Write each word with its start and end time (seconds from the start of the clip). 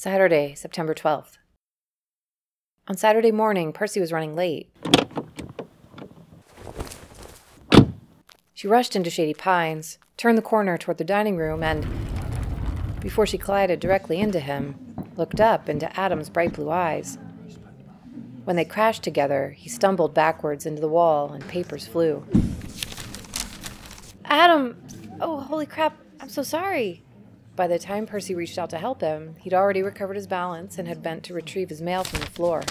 Saturday, 0.00 0.54
September 0.54 0.94
12th. 0.94 1.38
On 2.86 2.96
Saturday 2.96 3.32
morning, 3.32 3.72
Persey 3.72 4.00
was 4.00 4.12
running 4.12 4.36
late. 4.36 4.70
She 8.54 8.68
rushed 8.68 8.94
into 8.94 9.10
Shady 9.10 9.34
Pines, 9.34 9.98
turned 10.16 10.38
the 10.38 10.42
corner 10.42 10.78
toward 10.78 10.98
the 10.98 11.04
dining 11.04 11.36
room, 11.36 11.64
and, 11.64 11.84
before 13.00 13.26
she 13.26 13.38
collided 13.38 13.80
directly 13.80 14.20
into 14.20 14.38
him, 14.38 14.76
looked 15.16 15.40
up 15.40 15.68
into 15.68 15.92
Adam's 15.98 16.30
bright 16.30 16.52
blue 16.52 16.70
eyes. 16.70 17.18
When 18.44 18.54
they 18.54 18.64
crashed 18.64 19.02
together, 19.02 19.50
he 19.50 19.68
stumbled 19.68 20.14
backwards 20.14 20.64
into 20.64 20.80
the 20.80 20.86
wall 20.86 21.32
and 21.32 21.44
papers 21.48 21.88
flew. 21.88 22.24
Adam! 24.26 24.80
Oh, 25.20 25.40
holy 25.40 25.66
crap, 25.66 25.98
I'm 26.20 26.28
so 26.28 26.44
sorry. 26.44 27.02
By 27.58 27.66
the 27.66 27.76
time 27.76 28.06
Persey 28.06 28.36
reached 28.36 28.56
out 28.56 28.70
to 28.70 28.78
help 28.78 29.00
him, 29.00 29.34
he'd 29.40 29.52
already 29.52 29.82
recovered 29.82 30.14
his 30.14 30.28
balance 30.28 30.78
and 30.78 30.86
had 30.86 31.02
bent 31.02 31.24
to 31.24 31.34
retrieve 31.34 31.70
his 31.70 31.82
mail 31.82 32.04
from 32.04 32.20
the 32.20 32.26
floor. 32.26 32.62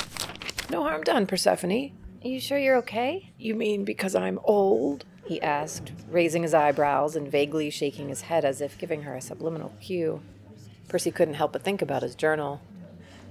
No 0.72 0.84
harm 0.84 1.04
done, 1.04 1.28
Persephone. 1.28 1.92
Are 2.24 2.28
you 2.30 2.40
sure 2.40 2.58
you're 2.58 2.78
okay? 2.78 3.34
You 3.38 3.54
mean 3.54 3.84
because 3.84 4.16
I'm 4.16 4.40
old? 4.46 5.04
he 5.26 5.42
asked, 5.42 5.92
raising 6.10 6.42
his 6.42 6.54
eyebrows 6.54 7.18
and 7.18 7.30
vaguely 7.30 7.70
shaking 7.70 8.08
his 8.08 8.22
head 8.22 8.46
as 8.46 8.62
if 8.62 8.78
giving 8.78 9.02
her 9.02 9.14
a 9.14 9.20
subliminal 9.20 9.74
cue. 9.82 10.22
Persey 10.88 11.14
couldn't 11.14 11.34
help 11.34 11.52
but 11.52 11.64
think 11.64 11.82
about 11.82 12.02
his 12.02 12.16
journal. 12.16 12.62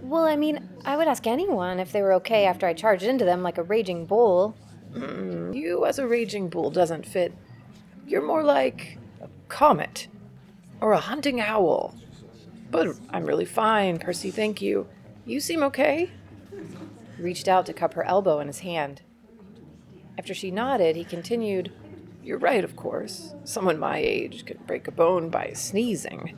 Well, 0.02 0.26
I 0.26 0.36
mean, 0.36 0.68
I 0.84 0.98
would 0.98 1.08
ask 1.08 1.26
anyone 1.26 1.80
if 1.80 1.90
they 1.90 2.02
were 2.02 2.12
okay 2.16 2.44
after 2.44 2.66
I 2.66 2.74
charged 2.74 3.04
into 3.04 3.24
them 3.24 3.42
like 3.42 3.56
a 3.56 3.62
raging 3.62 4.04
bull. 4.04 4.54
Mm, 4.92 5.56
you 5.56 5.86
as 5.86 5.98
a 5.98 6.06
raging 6.06 6.50
bull 6.50 6.70
doesn't 6.70 7.06
fit. 7.06 7.32
You're 8.06 8.20
more 8.20 8.44
like 8.44 8.98
a 9.22 9.28
comet 9.48 10.08
or 10.80 10.92
a 10.92 11.00
hunting 11.00 11.40
owl. 11.40 11.94
But 12.70 12.96
I'm 13.10 13.24
really 13.24 13.44
fine, 13.44 13.98
Persey, 13.98 14.32
thank 14.32 14.60
you. 14.60 14.86
You 15.24 15.40
seem 15.40 15.62
okay? 15.62 16.10
He 17.16 17.22
reached 17.22 17.48
out 17.48 17.66
to 17.66 17.72
cup 17.72 17.94
her 17.94 18.04
elbow 18.04 18.40
in 18.40 18.46
his 18.46 18.60
hand. 18.60 19.02
After 20.18 20.34
she 20.34 20.50
nodded, 20.50 20.96
he 20.96 21.04
continued, 21.04 21.72
You're 22.22 22.38
right, 22.38 22.64
of 22.64 22.76
course. 22.76 23.34
Someone 23.44 23.78
my 23.78 23.98
age 23.98 24.46
could 24.46 24.66
break 24.66 24.88
a 24.88 24.92
bone 24.92 25.30
by 25.30 25.52
sneezing. 25.52 26.36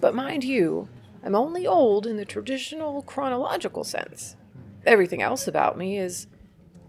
But 0.00 0.14
mind 0.14 0.44
you, 0.44 0.88
I'm 1.22 1.34
only 1.34 1.66
old 1.66 2.06
in 2.06 2.16
the 2.16 2.24
traditional 2.24 3.02
chronological 3.02 3.84
sense. 3.84 4.36
Everything 4.84 5.22
else 5.22 5.48
about 5.48 5.78
me 5.78 5.98
is 5.98 6.26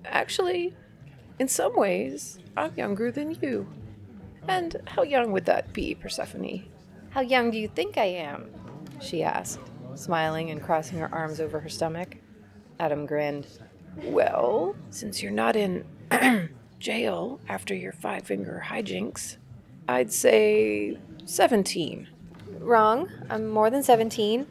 actually, 0.04 0.76
in 1.40 1.48
some 1.48 1.76
ways, 1.76 2.40
I'm 2.58 2.76
younger 2.76 3.12
than 3.12 3.38
you. 3.42 3.68
And 4.48 4.76
how 4.86 5.04
young 5.04 5.32
would 5.32 5.46
that 5.46 5.74
be, 5.74 5.96
Persephone? 5.96 6.66
How 7.16 7.22
young 7.22 7.50
do 7.50 7.58
you 7.58 7.70
think 7.70 7.98
I 7.98 8.08
am? 8.08 8.50
she 9.00 9.24
asked, 9.24 9.62
smiling 9.94 10.52
and 10.52 10.62
crossing 10.62 11.00
her 11.00 11.08
arms 11.16 11.40
over 11.40 11.62
her 11.62 11.70
stomach. 11.70 12.18
Adam 12.78 13.06
grinned. 13.06 13.48
Well, 14.04 14.76
since 14.90 15.24
you're 15.24 15.32
not 15.32 15.56
in 15.56 15.86
jail 16.80 17.40
after 17.48 17.74
your 17.74 17.94
five 17.94 18.24
finger 18.24 18.66
hijinks, 18.68 19.38
I'd 19.88 20.12
say 20.12 20.98
17. 21.24 22.10
Wrong. 22.60 23.10
I'm 23.30 23.48
more 23.48 23.70
than 23.70 23.82
17, 23.82 24.46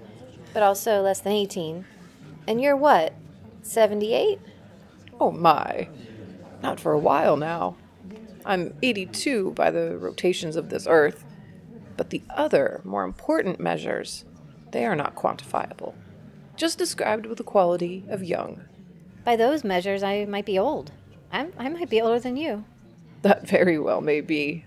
but 0.55 0.63
also 0.63 1.03
less 1.03 1.21
than 1.21 1.33
18. 1.33 1.85
And 2.47 2.63
you're 2.63 2.79
what? 2.79 3.13
78? 3.61 4.39
Oh 5.21 5.31
my. 5.31 5.87
Not 6.63 6.81
for 6.81 6.93
a 6.93 6.99
while 6.99 7.37
now. 7.37 7.77
I'm 8.47 8.73
82 8.83 9.51
by 9.51 9.71
the 9.71 9.99
rotations 9.99 10.57
of 10.57 10.71
this 10.71 10.87
earth. 10.89 11.24
But 11.97 12.11
the 12.11 12.23
other, 12.31 12.81
more 12.85 13.05
important 13.05 13.61
measures, 13.61 14.25
they 14.73 14.85
are 14.85 14.97
not 14.97 15.15
quantifiable, 15.15 15.95
just 16.57 16.79
described 16.79 17.27
with 17.27 17.39
the 17.39 17.45
quality 17.45 18.05
of 18.09 18.25
young. 18.25 18.63
By 19.25 19.37
those 19.37 19.65
measures, 19.65 20.03
I 20.03 20.25
might 20.25 20.45
be 20.45 20.59
old. 20.59 20.93
I'm, 21.33 21.53
I 21.59 21.69
might 21.69 21.91
be 21.91 22.01
older 22.01 22.21
than 22.21 22.37
you. 22.37 22.65
That 23.23 23.49
very 23.49 23.79
well 23.79 24.01
may 24.01 24.21
be. 24.21 24.65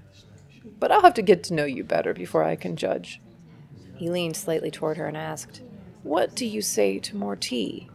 But 0.79 0.91
I'll 0.91 1.01
have 1.01 1.13
to 1.15 1.21
get 1.21 1.43
to 1.45 1.53
know 1.53 1.65
you 1.65 1.83
better 1.83 2.13
before 2.13 2.43
I 2.43 2.55
can 2.55 2.75
judge. 2.75 3.21
He 3.95 4.09
leaned 4.09 4.35
slightly 4.35 4.71
toward 4.71 4.97
her 4.97 5.05
and 5.05 5.17
asked, 5.17 5.61
What 6.03 6.35
do 6.35 6.45
you 6.45 6.61
say 6.61 6.99
to 6.99 7.15
more 7.15 7.35
tea? 7.35 7.89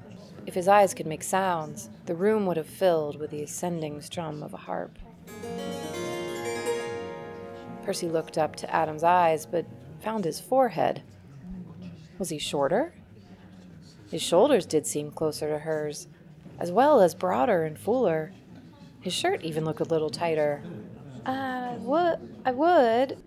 If 0.47 0.55
his 0.55 0.69
eyes 0.69 0.95
could 0.95 1.07
make 1.07 1.23
sounds, 1.23 1.91
the 2.07 2.15
room 2.15 2.47
would 2.47 2.57
have 2.57 2.67
filled 2.67 3.19
with 3.19 3.31
the 3.31 3.43
ascending 3.43 4.01
strum 4.03 4.43
of 4.43 4.53
a 4.53 4.59
harp. 4.59 4.99
Persey 7.85 8.11
looked 8.11 8.39
up 8.39 8.57
to 8.57 8.75
Adam's 8.75 9.03
eyes, 9.03 9.47
but 9.47 9.67
found 10.01 10.25
his 10.25 10.41
forehead. 10.41 11.03
Was 12.19 12.29
he 12.29 12.39
shorter? 12.39 12.95
His 14.11 14.23
shoulders 14.23 14.67
did 14.67 14.87
seem 14.87 15.11
closer 15.11 15.49
to 15.49 15.59
hers, 15.59 16.07
as 16.59 16.71
well 16.71 17.01
as 17.01 17.15
broader 17.15 17.65
and 17.65 17.79
fuller. 17.79 18.33
His 19.01 19.13
shirt 19.13 19.43
even 19.43 19.65
looked 19.65 19.81
a 19.81 19.85
little 19.85 20.11
tighter. 20.11 20.63
I 21.25 21.77
would, 21.79 22.19
I 22.45 22.53
would, 22.53 23.19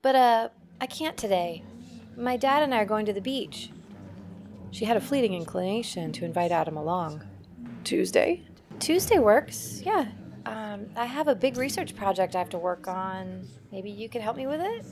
but 0.00 0.14
uh, 0.14 0.48
I 0.80 0.86
can't 0.86 1.16
today. 1.16 1.62
My 2.16 2.36
dad 2.36 2.62
and 2.62 2.74
I 2.74 2.78
are 2.78 2.86
going 2.86 3.06
to 3.06 3.12
the 3.12 3.20
beach. 3.20 3.70
She 4.70 4.84
had 4.84 4.96
a 4.96 5.00
fleeting 5.00 5.34
inclination 5.34 6.12
to 6.12 6.24
invite 6.24 6.50
Adam 6.50 6.76
along. 6.76 7.22
Tuesday? 7.84 8.42
Tuesday 8.78 9.18
works, 9.18 9.82
yeah. 9.84 10.06
Um, 10.46 10.86
I 10.96 11.06
have 11.06 11.28
a 11.28 11.34
big 11.34 11.56
research 11.56 11.94
project 11.94 12.34
I 12.34 12.38
have 12.38 12.50
to 12.50 12.58
work 12.58 12.88
on. 12.88 13.46
Maybe 13.70 13.90
you 13.90 14.08
can 14.08 14.22
help 14.22 14.36
me 14.36 14.46
with 14.46 14.60
it? 14.60 14.84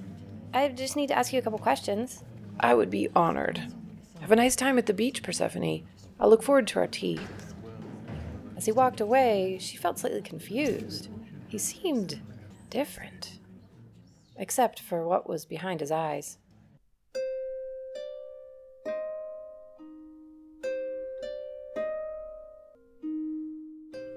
I 0.55 0.69
just 0.69 0.97
need 0.97 1.09
to 1.09 1.19
ask 1.19 1.33
you 1.33 1.39
a 1.39 1.43
couple 1.43 1.59
questions. 1.59 2.25
I 2.59 2.75
would 2.75 2.91
be 2.91 3.09
honored. 3.15 3.61
Have 4.21 4.33
a 4.33 4.37
nice 4.37 4.57
time 4.57 4.79
at 4.79 4.87
the 4.87 4.93
beach, 4.93 5.23
Persephone. 5.23 5.83
I'll 6.19 6.29
look 6.29 6.43
forward 6.43 6.67
to 6.69 6.79
our 6.79 6.87
tea. 6.87 7.19
As 8.57 8.67
he 8.67 8.73
walked 8.73 9.01
away, 9.01 9.59
she 9.59 9.77
felt 9.77 9.99
slightly 9.99 10.21
confused. 10.21 11.09
He 11.49 11.57
seemed 11.57 12.21
different, 12.69 13.39
except 14.37 14.81
for 14.81 15.07
what 15.07 15.29
was 15.29 15.47
behind 15.47 15.81
his 15.81 15.91
eyes. 15.91 16.37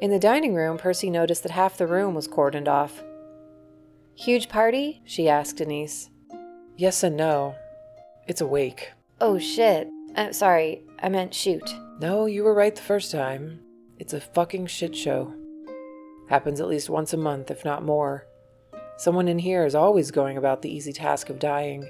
In 0.04 0.12
the 0.12 0.20
dining 0.20 0.54
room, 0.54 0.78
Persey 0.78 1.10
noticed 1.10 1.44
that 1.44 1.54
half 1.54 1.78
the 1.78 1.88
room 1.88 2.14
was 2.14 2.28
cordoned 2.28 2.68
off. 2.68 3.02
Huge 4.16 4.50
party? 4.50 5.02
she 5.06 5.30
asked 5.30 5.56
Denise. 5.56 6.10
Yes 6.76 7.04
and 7.04 7.16
no. 7.16 7.56
It's 8.28 8.42
a 8.42 8.46
wake. 8.46 8.92
Oh 9.22 9.40
shit. 9.40 9.88
Uh, 10.14 10.34
sorry, 10.34 10.82
I 11.02 11.08
meant 11.08 11.34
shoot. 11.34 11.64
No, 12.02 12.26
you 12.26 12.44
were 12.44 12.54
right 12.54 12.76
the 12.76 12.82
first 12.82 13.14
time. 13.14 13.62
It's 13.98 14.12
a 14.12 14.20
fucking 14.20 14.68
shit 14.68 14.94
show. 14.94 15.34
Happens 16.28 16.60
at 16.60 16.68
least 16.68 16.90
once 16.90 17.14
a 17.14 17.18
month, 17.18 17.50
if 17.50 17.64
not 17.64 17.86
more. 17.86 18.28
Someone 18.98 19.30
in 19.30 19.40
here 19.40 19.66
is 19.66 19.74
always 19.74 20.12
going 20.12 20.36
about 20.36 20.64
the 20.64 20.76
easy 20.76 20.92
task 20.92 21.30
of 21.30 21.40
dying. 21.40 21.88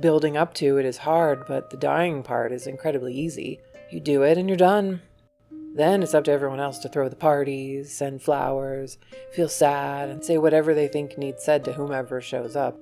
Building 0.00 0.38
up 0.38 0.54
to 0.54 0.78
it 0.78 0.86
is 0.86 0.96
hard, 0.96 1.44
but 1.46 1.68
the 1.68 1.76
dying 1.76 2.22
part 2.22 2.52
is 2.52 2.66
incredibly 2.66 3.12
easy. 3.12 3.60
You 3.90 4.00
do 4.00 4.22
it 4.22 4.38
and 4.38 4.48
you're 4.48 4.56
done. 4.56 5.02
Then 5.74 6.04
it's 6.04 6.14
up 6.14 6.22
to 6.24 6.30
everyone 6.30 6.60
else 6.60 6.78
to 6.78 6.88
throw 6.88 7.08
the 7.08 7.16
parties, 7.16 7.92
send 7.92 8.22
flowers, 8.22 8.96
feel 9.32 9.48
sad, 9.48 10.08
and 10.08 10.24
say 10.24 10.38
whatever 10.38 10.72
they 10.72 10.86
think 10.86 11.18
needs 11.18 11.42
said 11.42 11.64
to 11.64 11.72
whomever 11.72 12.20
shows 12.20 12.54
up. 12.54 12.78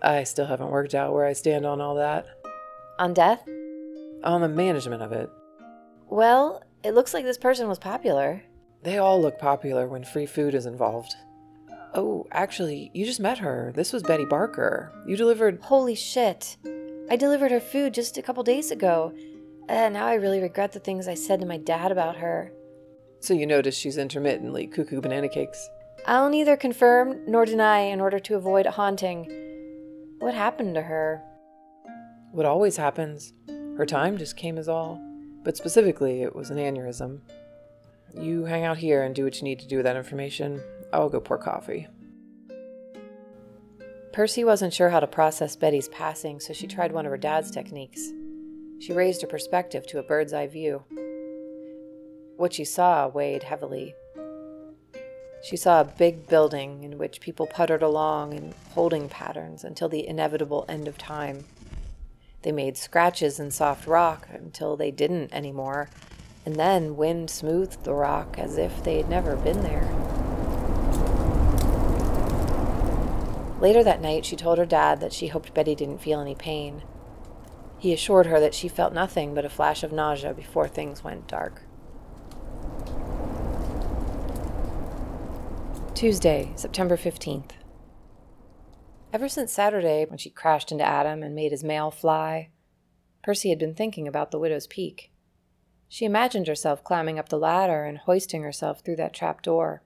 I 0.00 0.24
still 0.24 0.46
haven't 0.46 0.70
worked 0.70 0.94
out 0.94 1.12
where 1.12 1.26
I 1.26 1.34
stand 1.34 1.66
on 1.66 1.80
all 1.80 1.94
that. 1.96 2.26
On 2.98 3.12
death? 3.12 3.46
On 4.24 4.40
the 4.40 4.48
management 4.48 5.02
of 5.02 5.12
it. 5.12 5.28
Well, 6.08 6.62
it 6.82 6.94
looks 6.94 7.12
like 7.12 7.24
this 7.24 7.38
person 7.38 7.68
was 7.68 7.78
popular. 7.78 8.42
They 8.82 8.96
all 8.96 9.20
look 9.20 9.38
popular 9.38 9.86
when 9.86 10.04
free 10.04 10.26
food 10.26 10.54
is 10.54 10.64
involved. 10.64 11.14
Oh, 11.94 12.26
actually, 12.32 12.90
you 12.94 13.04
just 13.04 13.20
met 13.20 13.38
her. 13.38 13.72
This 13.74 13.92
was 13.92 14.02
Betty 14.02 14.24
Barker. 14.24 14.90
You 15.06 15.16
delivered. 15.16 15.60
Holy 15.62 15.94
shit. 15.94 16.56
I 17.10 17.16
delivered 17.16 17.50
her 17.50 17.60
food 17.60 17.92
just 17.92 18.16
a 18.16 18.22
couple 18.22 18.42
days 18.42 18.70
ago. 18.70 19.12
And 19.68 19.94
now 19.94 20.06
I 20.06 20.14
really 20.14 20.40
regret 20.40 20.72
the 20.72 20.80
things 20.80 21.08
I 21.08 21.14
said 21.14 21.40
to 21.40 21.46
my 21.46 21.56
dad 21.56 21.92
about 21.92 22.16
her. 22.16 22.52
So 23.20 23.34
you 23.34 23.46
notice 23.46 23.76
she's 23.76 23.98
intermittently 23.98 24.66
cuckoo 24.66 25.00
banana 25.00 25.28
cakes. 25.28 25.68
I'll 26.06 26.28
neither 26.28 26.56
confirm 26.56 27.20
nor 27.26 27.44
deny 27.44 27.80
in 27.80 28.00
order 28.00 28.18
to 28.18 28.34
avoid 28.34 28.66
haunting. 28.66 29.28
What 30.18 30.34
happened 30.34 30.74
to 30.74 30.82
her? 30.82 31.22
What 32.32 32.46
always 32.46 32.76
happens. 32.76 33.32
Her 33.76 33.86
time 33.86 34.18
just 34.18 34.36
came 34.36 34.58
as 34.58 34.68
all. 34.68 35.00
But 35.44 35.56
specifically, 35.56 36.22
it 36.22 36.34
was 36.34 36.50
an 36.50 36.58
aneurysm. 36.58 37.20
You 38.14 38.44
hang 38.44 38.64
out 38.64 38.78
here 38.78 39.02
and 39.02 39.14
do 39.14 39.24
what 39.24 39.36
you 39.38 39.44
need 39.44 39.60
to 39.60 39.68
do 39.68 39.76
with 39.76 39.84
that 39.84 39.96
information. 39.96 40.60
I'll 40.92 41.08
go 41.08 41.20
pour 41.20 41.38
coffee. 41.38 41.88
Persey 44.12 44.44
wasn't 44.44 44.74
sure 44.74 44.90
how 44.90 45.00
to 45.00 45.06
process 45.06 45.56
Betty's 45.56 45.88
passing, 45.88 46.38
so 46.38 46.52
she 46.52 46.66
tried 46.66 46.92
one 46.92 47.06
of 47.06 47.10
her 47.10 47.16
dad's 47.16 47.50
techniques. 47.50 48.12
She 48.82 48.92
raised 48.92 49.22
her 49.22 49.28
perspective 49.28 49.86
to 49.86 50.00
a 50.00 50.02
bird's 50.02 50.32
eye 50.32 50.48
view. 50.48 50.82
What 52.36 52.52
she 52.52 52.64
saw 52.64 53.06
weighed 53.06 53.44
heavily. 53.44 53.94
She 55.44 55.56
saw 55.56 55.80
a 55.80 55.84
big 55.84 56.26
building 56.26 56.82
in 56.82 56.98
which 56.98 57.20
people 57.20 57.46
puttered 57.46 57.84
along 57.84 58.32
in 58.32 58.54
holding 58.70 59.08
patterns 59.08 59.62
until 59.62 59.88
the 59.88 60.04
inevitable 60.04 60.64
end 60.68 60.88
of 60.88 60.98
time. 60.98 61.44
They 62.42 62.50
made 62.50 62.76
scratches 62.76 63.38
in 63.38 63.52
soft 63.52 63.86
rock 63.86 64.26
until 64.32 64.76
they 64.76 64.90
didn't 64.90 65.32
anymore, 65.32 65.88
and 66.44 66.56
then 66.56 66.96
wind 66.96 67.30
smoothed 67.30 67.84
the 67.84 67.94
rock 67.94 68.36
as 68.36 68.58
if 68.58 68.82
they 68.82 68.96
had 68.96 69.08
never 69.08 69.36
been 69.36 69.62
there. 69.62 69.88
Later 73.60 73.84
that 73.84 74.02
night, 74.02 74.26
she 74.26 74.34
told 74.34 74.58
her 74.58 74.66
dad 74.66 74.98
that 74.98 75.12
she 75.12 75.28
hoped 75.28 75.54
Betty 75.54 75.76
didn't 75.76 75.98
feel 75.98 76.18
any 76.18 76.34
pain. 76.34 76.82
He 77.82 77.92
assured 77.92 78.26
her 78.26 78.38
that 78.38 78.54
she 78.54 78.68
felt 78.68 78.94
nothing 78.94 79.34
but 79.34 79.44
a 79.44 79.48
flash 79.48 79.82
of 79.82 79.90
nausea 79.90 80.32
before 80.34 80.68
things 80.68 81.02
went 81.02 81.26
dark. 81.26 81.62
Tuesday, 85.92 86.52
September 86.54 86.96
15th. 86.96 87.50
Ever 89.12 89.28
since 89.28 89.52
Saturday, 89.52 90.06
when 90.08 90.16
she 90.16 90.30
crashed 90.30 90.70
into 90.70 90.84
Adam 90.84 91.24
and 91.24 91.34
made 91.34 91.50
his 91.50 91.64
mail 91.64 91.90
fly, 91.90 92.50
Persey 93.26 93.48
had 93.48 93.58
been 93.58 93.74
thinking 93.74 94.06
about 94.06 94.30
the 94.30 94.38
widow's 94.38 94.68
peak. 94.68 95.10
She 95.88 96.04
imagined 96.04 96.46
herself 96.46 96.84
climbing 96.84 97.18
up 97.18 97.30
the 97.30 97.36
ladder 97.36 97.82
and 97.82 97.98
hoisting 97.98 98.44
herself 98.44 98.82
through 98.84 98.96
that 98.96 99.12
trap 99.12 99.42
door. 99.42 99.82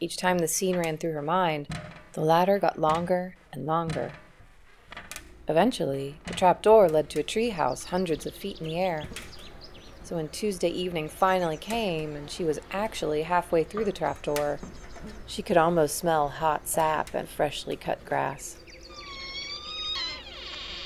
Each 0.00 0.16
time 0.16 0.38
the 0.38 0.48
scene 0.48 0.76
ran 0.76 0.98
through 0.98 1.12
her 1.12 1.22
mind, 1.22 1.68
the 2.14 2.22
ladder 2.22 2.58
got 2.58 2.80
longer 2.80 3.36
and 3.52 3.66
longer. 3.66 4.10
Eventually, 5.46 6.16
the 6.24 6.32
trap 6.32 6.62
door 6.62 6.88
led 6.88 7.10
to 7.10 7.20
a 7.20 7.24
treehouse 7.24 7.86
hundreds 7.86 8.24
of 8.24 8.34
feet 8.34 8.60
in 8.60 8.66
the 8.66 8.78
air. 8.78 9.04
So 10.02 10.16
when 10.16 10.28
Tuesday 10.28 10.68
evening 10.68 11.08
finally 11.08 11.58
came 11.58 12.16
and 12.16 12.30
she 12.30 12.44
was 12.44 12.60
actually 12.70 13.22
halfway 13.22 13.62
through 13.62 13.84
the 13.84 13.92
trapdoor, 13.92 14.58
she 15.26 15.42
could 15.42 15.58
almost 15.58 15.96
smell 15.96 16.28
hot 16.28 16.66
sap 16.66 17.12
and 17.12 17.28
freshly 17.28 17.76
cut 17.76 18.02
grass. 18.06 18.56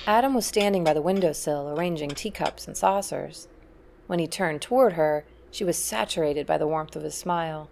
Adam 0.09 0.35
was 0.35 0.47
standing 0.47 0.83
by 0.83 0.93
the 0.93 1.03
windowsill 1.03 1.69
arranging 1.69 2.11
teacups 2.11 2.67
and 2.67 2.77
saucers. 2.77 3.47
When 4.09 4.19
he 4.19 4.27
turned 4.27 4.61
toward 4.61 4.95
her, 4.95 5.25
she 5.53 5.65
was 5.65 5.77
saturated 5.77 6.47
by 6.47 6.59
the 6.59 6.67
warmth 6.67 6.97
of 6.97 7.05
his 7.05 7.15
smile. 7.15 7.71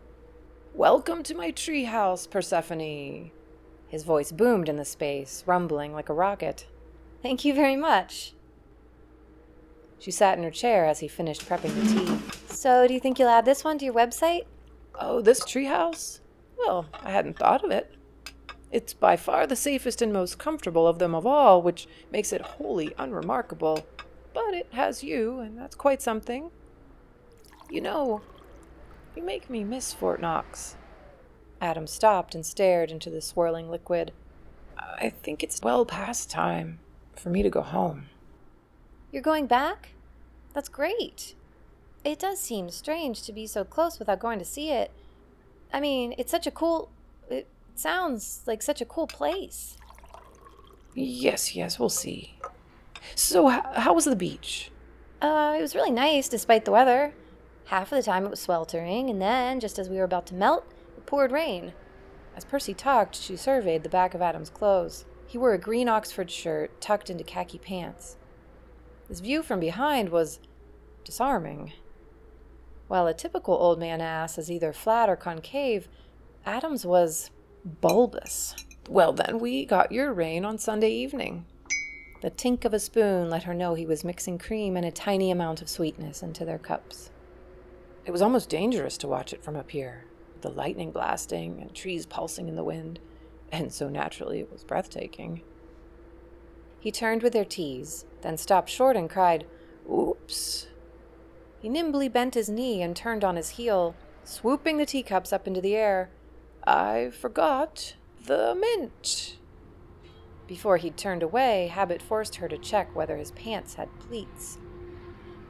Welcome 0.73 1.23
to 1.25 1.35
my 1.35 1.51
treehouse, 1.51 2.31
Persephone. 2.31 3.33
His 3.89 4.05
voice 4.05 4.31
boomed 4.31 4.69
in 4.69 4.77
the 4.77 4.85
space, 4.85 5.43
rumbling 5.47 5.93
like 5.93 6.09
a 6.09 6.15
rocket. 6.15 6.67
Thank 7.23 7.45
you 7.45 7.55
very 7.55 7.77
much. 7.77 8.35
She 9.99 10.11
sat 10.11 10.39
in 10.39 10.45
her 10.45 10.51
chair 10.51 10.85
as 10.85 11.01
he 11.01 11.09
finished 11.09 11.49
prepping 11.49 11.75
the 11.75 12.05
tea. 12.05 12.55
So, 12.55 12.87
do 12.87 12.95
you 12.95 13.01
think 13.01 13.19
you'll 13.19 13.29
add 13.29 13.45
this 13.45 13.65
one 13.65 13.79
to 13.79 13.85
your 13.85 13.95
website? 13.95 14.45
Oh, 14.95 15.21
this 15.21 15.41
treehouse? 15.41 16.21
Well, 16.59 16.87
I 17.03 17.11
hadn't 17.11 17.39
thought 17.39 17.65
of 17.65 17.71
it. 17.71 17.95
It's 18.71 18.95
by 18.95 19.17
far 19.17 19.47
the 19.47 19.57
safest 19.57 20.03
and 20.03 20.13
most 20.13 20.39
comfortable 20.39 20.87
of 20.87 20.99
them 20.99 21.15
of 21.15 21.27
all, 21.27 21.63
which 21.63 21.87
makes 22.13 22.33
it 22.33 22.41
wholly 22.41 22.95
unremarkable. 22.99 23.87
But 24.35 24.55
it 24.55 24.69
has 24.73 25.03
you, 25.03 25.41
and 25.41 25.57
that's 25.59 25.75
quite 25.75 26.03
something. 26.03 26.51
You 27.71 27.81
know, 27.81 28.21
you 29.17 29.23
make 29.23 29.51
me 29.51 29.65
miss 29.65 29.93
Fort 29.93 30.21
Knox. 30.21 30.77
Adam 31.61 31.87
stopped 31.87 32.35
and 32.35 32.45
stared 32.45 32.91
into 32.91 33.11
the 33.11 33.21
swirling 33.21 33.71
liquid. 33.71 34.13
I 34.79 35.11
think 35.11 35.43
it's 35.43 35.63
well 35.63 35.85
past 35.85 36.31
time 36.31 36.79
for 37.19 37.31
me 37.31 37.43
to 37.43 37.51
go 37.51 37.63
home. 37.63 38.07
You're 39.13 39.23
going 39.23 39.47
back? 39.47 39.91
That's 40.53 40.69
great. 40.69 41.35
It 42.05 42.19
does 42.19 42.41
seem 42.41 42.71
strange 42.71 43.23
to 43.23 43.33
be 43.33 43.47
so 43.47 43.65
close 43.65 43.99
without 43.99 44.21
going 44.21 44.39
to 44.39 44.45
see 44.45 44.71
it. 44.71 44.91
I 45.73 45.81
mean, 45.81 46.15
it's 46.19 46.31
such 46.31 46.47
a 46.47 46.51
cool. 46.51 46.91
It 47.29 47.49
sounds 47.75 48.43
like 48.47 48.63
such 48.63 48.81
a 48.81 48.85
cool 48.85 49.07
place. 49.07 49.77
Yes, 50.95 51.55
yes, 51.55 51.79
we'll 51.79 51.89
see. 51.89 52.39
So, 53.15 53.51
h- 53.51 53.63
how 53.75 53.93
was 53.93 54.05
the 54.05 54.17
beach? 54.17 54.71
Uh, 55.21 55.57
it 55.59 55.63
was 55.63 55.75
really 55.75 55.91
nice 55.91 56.29
despite 56.29 56.65
the 56.65 56.71
weather. 56.73 57.15
Half 57.67 57.91
of 57.93 57.97
the 57.97 58.03
time 58.03 58.25
it 58.25 58.31
was 58.31 58.41
sweltering, 58.41 59.11
and 59.11 59.21
then, 59.21 59.61
just 59.61 59.79
as 59.79 59.91
we 59.91 59.97
were 59.97 60.05
about 60.05 60.27
to 60.29 60.35
melt, 60.35 60.65
it 60.97 61.05
poured 61.07 61.33
rain. 61.33 61.73
As 62.37 62.45
Persey 62.45 62.77
talked, 62.77 63.17
she 63.17 63.37
surveyed 63.37 63.83
the 63.83 63.89
back 63.89 64.15
of 64.15 64.23
Adam's 64.23 64.51
clothes. 64.51 65.05
He 65.37 65.39
wore 65.39 65.53
a 65.53 65.59
green 65.59 65.87
Oxford 65.87 66.31
shirt 66.31 66.81
tucked 66.81 67.11
into 67.11 67.23
khaki 67.23 67.59
pants. 67.59 68.17
His 69.07 69.21
view 69.21 69.43
from 69.43 69.61
behind 69.61 70.09
was 70.09 70.41
disarming. 71.05 71.75
While 72.89 73.07
a 73.07 73.13
typical 73.13 73.53
old 73.53 73.79
man 73.79 74.01
ass 74.01 74.39
is 74.39 74.51
either 74.51 74.73
flat 74.73 75.11
or 75.11 75.15
concave, 75.15 75.89
Adam's 76.47 76.87
was 76.87 77.31
bulbous. 77.67 78.57
Well, 78.89 79.13
then, 79.13 79.39
we 79.39 79.67
got 79.67 79.93
your 79.93 80.11
rain 80.11 80.47
on 80.47 80.57
Sunday 80.57 80.91
evening. 80.91 81.45
The 82.23 82.31
tink 82.31 82.65
of 82.65 82.73
a 82.73 82.81
spoon 82.81 83.29
let 83.29 83.43
her 83.43 83.53
know 83.53 83.75
he 83.75 83.85
was 83.85 84.05
mixing 84.05 84.39
cream 84.39 84.75
and 84.75 84.87
a 84.87 84.91
tiny 84.91 85.31
amount 85.31 85.61
of 85.61 85.69
sweetness 85.69 86.23
into 86.23 86.47
their 86.47 86.57
cups. 86.57 87.11
It 88.07 88.11
was 88.11 88.23
almost 88.23 88.49
dangerous 88.49 88.97
to 88.97 89.07
watch 89.07 89.35
it 89.35 89.45
from 89.45 89.55
up 89.55 89.71
here, 89.71 90.07
the 90.41 90.49
lightning 90.49 90.93
blasting 90.93 91.61
and 91.61 91.75
trees 91.75 92.07
pulsing 92.07 92.49
in 92.49 92.57
the 92.57 92.65
wind, 92.65 93.01
and 93.53 93.73
so 93.73 93.89
naturally 93.89 94.41
it 94.41 94.53
was 94.53 94.65
breathtaking. 94.65 95.43
He 96.81 96.93
turned 96.93 97.23
with 97.23 97.33
their 97.33 97.45
teas, 97.45 98.05
then 98.23 98.37
stopped 98.37 98.71
short 98.71 98.97
and 98.97 99.11
cried, 99.11 99.47
Oops. 99.91 100.69
He 101.61 101.69
nimbly 101.69 102.09
bent 102.09 102.35
his 102.35 102.49
knee 102.49 102.83
and 102.83 102.95
turned 102.95 103.25
on 103.25 103.37
his 103.37 103.51
heel, 103.51 103.95
swooping 104.25 104.77
the 104.77 104.87
teacups 104.87 105.33
up 105.33 105.47
into 105.47 105.61
the 105.61 105.75
air. 105.75 106.11
I 106.67 107.11
forgot 107.11 107.95
the 108.27 108.55
mint. 108.55 109.39
Before 110.47 110.77
he'd 110.77 110.97
turned 110.97 111.23
away, 111.23 111.69
habit 111.69 112.03
forced 112.03 112.37
her 112.37 112.49
to 112.49 112.59
check 112.59 112.95
whether 112.95 113.17
his 113.17 113.33
pants 113.33 113.75
had 113.75 113.89
pleats. 113.99 114.59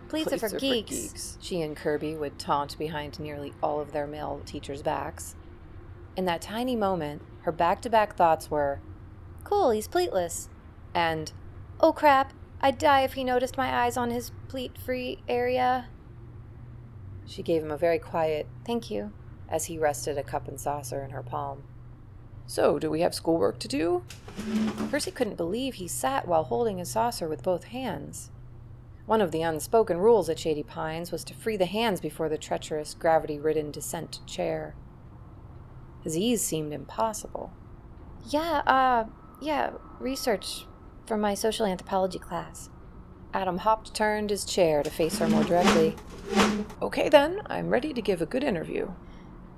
Pleats, 0.09 0.33
are, 0.33 0.39
for, 0.39 0.59
geeks, 0.59 0.91
geeks, 0.91 1.39
she 1.41 1.63
and 1.63 1.77
Kirby 1.77 2.15
would 2.15 2.39
taunt 2.39 2.79
behind 2.79 3.19
nearly 3.19 3.53
all 3.63 3.81
of 3.81 3.93
their 3.93 4.07
male 4.07 4.41
teachers' 4.47 4.83
backs. 4.83 5.35
In 6.17 6.25
that 6.27 6.41
tiny 6.41 6.77
moment, 6.77 7.23
her 7.47 7.53
back 7.53 7.81
to 7.81 7.89
back 7.89 8.17
thoughts 8.17 8.51
were, 8.51 8.81
Cool, 9.45 9.71
he's 9.71 9.87
pleatless. 9.87 10.49
And, 10.93 11.33
Oh 11.79 11.93
crap, 11.93 12.33
I'd 12.61 12.77
die 12.77 13.03
if 13.03 13.13
he 13.13 13.23
noticed 13.23 13.57
my 13.57 13.85
eyes 13.85 13.97
on 13.97 14.11
his 14.11 14.33
pleat 14.49 14.77
free 14.77 15.23
area. 15.29 15.87
She 17.25 17.45
gave 17.45 17.63
him 17.63 17.71
a 17.71 17.77
very 17.77 18.01
quiet 18.01 18.49
thank 18.65 18.91
you 18.91 19.13
as 19.49 19.67
he 19.67 19.79
rested 19.79 20.19
a 20.19 20.25
cup 20.25 20.49
and 20.49 20.59
saucer 20.59 21.05
in 21.05 21.11
her 21.11 21.23
palm. 21.23 21.63
So, 22.49 22.81
do 22.81 22.91
we 22.91 23.01
have 23.03 23.15
schoolwork 23.15 23.61
to 23.61 23.69
do? 23.69 24.03
Persey 24.91 25.15
couldn't 25.15 25.37
believe 25.37 25.75
he 25.75 25.87
sat 25.87 26.27
while 26.27 26.45
holding 26.45 26.79
his 26.79 26.91
saucer 26.91 27.29
with 27.29 27.45
both 27.45 27.65
hands. 27.65 28.33
One 29.07 29.21
of 29.21 29.31
the 29.31 29.43
unspoken 29.43 29.99
rules 29.99 30.29
at 30.29 30.39
Shady 30.41 30.65
Pines 30.65 31.13
was 31.13 31.23
to 31.25 31.35
free 31.35 31.57
the 31.57 31.67
hands 31.67 32.01
before 32.01 32.29
the 32.29 32.39
treacherous, 32.39 32.93
gravity 32.95 33.39
ridden 33.39 33.71
descent 33.71 34.19
chair. 34.27 34.75
Ease 36.15 36.43
seemed 36.43 36.75
impossible. 36.75 37.55
Yeah, 38.29 38.63
uh, 38.67 39.07
yeah, 39.41 39.71
research 39.99 40.67
for 41.07 41.17
my 41.17 41.33
social 41.33 41.65
anthropology 41.65 42.19
class. 42.19 42.69
Adam 43.33 43.59
hopped 43.59 43.95
turned 43.95 44.29
his 44.29 44.45
chair 44.45 44.83
to 44.83 44.91
face 44.91 45.19
her 45.19 45.29
more 45.29 45.45
directly. 45.45 45.97
Okay, 46.83 47.09
then, 47.09 47.41
I'm 47.47 47.71
ready 47.71 47.95
to 47.95 48.03
give 48.03 48.21
a 48.21 48.27
good 48.27 48.45
interview. 48.45 48.91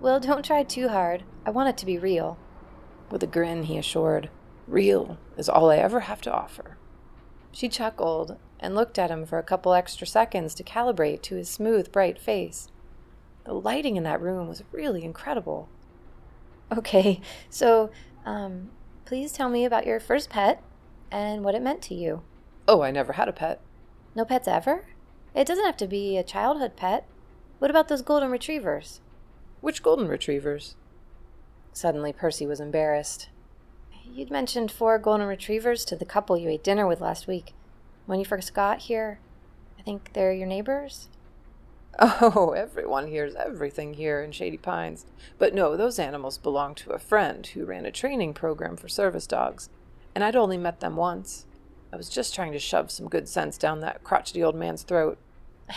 Well, 0.00 0.20
don't 0.20 0.44
try 0.44 0.62
too 0.62 0.88
hard. 0.88 1.24
I 1.44 1.50
want 1.50 1.70
it 1.70 1.76
to 1.78 1.86
be 1.86 1.98
real. 1.98 2.38
With 3.10 3.22
a 3.22 3.26
grin, 3.26 3.64
he 3.64 3.78
assured, 3.78 4.30
Real 4.66 5.18
is 5.36 5.48
all 5.48 5.70
I 5.70 5.78
ever 5.78 6.00
have 6.00 6.20
to 6.22 6.32
offer. 6.32 6.76
She 7.50 7.68
chuckled 7.68 8.36
and 8.60 8.74
looked 8.74 8.98
at 8.98 9.10
him 9.10 9.24
for 9.24 9.38
a 9.38 9.42
couple 9.42 9.72
extra 9.72 10.06
seconds 10.06 10.54
to 10.54 10.62
calibrate 10.62 11.22
to 11.22 11.36
his 11.36 11.48
smooth, 11.48 11.90
bright 11.90 12.18
face. 12.18 12.68
The 13.44 13.54
lighting 13.54 13.96
in 13.96 14.02
that 14.02 14.20
room 14.20 14.46
was 14.46 14.62
really 14.72 15.04
incredible. 15.04 15.68
Okay, 16.76 17.20
so, 17.48 17.90
um, 18.26 18.70
please 19.04 19.32
tell 19.32 19.48
me 19.48 19.64
about 19.64 19.86
your 19.86 19.98
first 19.98 20.28
pet 20.28 20.62
and 21.10 21.42
what 21.42 21.54
it 21.54 21.62
meant 21.62 21.80
to 21.82 21.94
you. 21.94 22.22
Oh, 22.66 22.82
I 22.82 22.90
never 22.90 23.14
had 23.14 23.28
a 23.28 23.32
pet. 23.32 23.60
No 24.14 24.24
pets 24.24 24.46
ever? 24.46 24.84
It 25.34 25.46
doesn't 25.46 25.64
have 25.64 25.76
to 25.78 25.86
be 25.86 26.18
a 26.18 26.22
childhood 26.22 26.76
pet. 26.76 27.06
What 27.58 27.70
about 27.70 27.88
those 27.88 28.02
golden 28.02 28.30
retrievers? 28.30 29.00
Which 29.60 29.82
golden 29.82 30.08
retrievers? 30.08 30.76
Suddenly, 31.72 32.12
Persey 32.12 32.46
was 32.46 32.60
embarrassed. 32.60 33.28
You'd 34.04 34.30
mentioned 34.30 34.70
four 34.70 34.98
golden 34.98 35.26
retrievers 35.26 35.84
to 35.86 35.96
the 35.96 36.04
couple 36.04 36.36
you 36.36 36.48
ate 36.48 36.64
dinner 36.64 36.86
with 36.86 37.00
last 37.00 37.26
week 37.26 37.54
when 38.06 38.18
you 38.18 38.24
first 38.24 38.52
got 38.54 38.82
here. 38.82 39.20
I 39.78 39.82
think 39.82 40.10
they're 40.12 40.32
your 40.32 40.46
neighbors? 40.46 41.08
Oh, 42.20 42.54
everyone 42.56 43.08
hears 43.08 43.34
everything 43.34 43.94
here 43.94 44.20
in 44.22 44.30
Shady 44.30 44.56
Pines. 44.56 45.04
But 45.36 45.52
no, 45.52 45.76
those 45.76 45.98
animals 45.98 46.38
belong 46.38 46.76
to 46.76 46.92
a 46.92 46.98
friend 46.98 47.44
who 47.44 47.64
ran 47.64 47.84
a 47.86 47.90
training 47.90 48.34
program 48.34 48.76
for 48.76 48.88
service 48.88 49.26
dogs, 49.26 49.68
and 50.14 50.22
I'd 50.22 50.36
only 50.36 50.56
met 50.56 50.78
them 50.78 50.94
once. 50.94 51.46
I 51.92 51.96
was 51.96 52.08
just 52.08 52.34
trying 52.34 52.52
to 52.52 52.58
shove 52.60 52.92
some 52.92 53.08
good 53.08 53.28
sense 53.28 53.58
down 53.58 53.80
that 53.80 54.04
crotchety 54.04 54.42
old 54.44 54.54
man's 54.54 54.82
throat. 54.82 55.18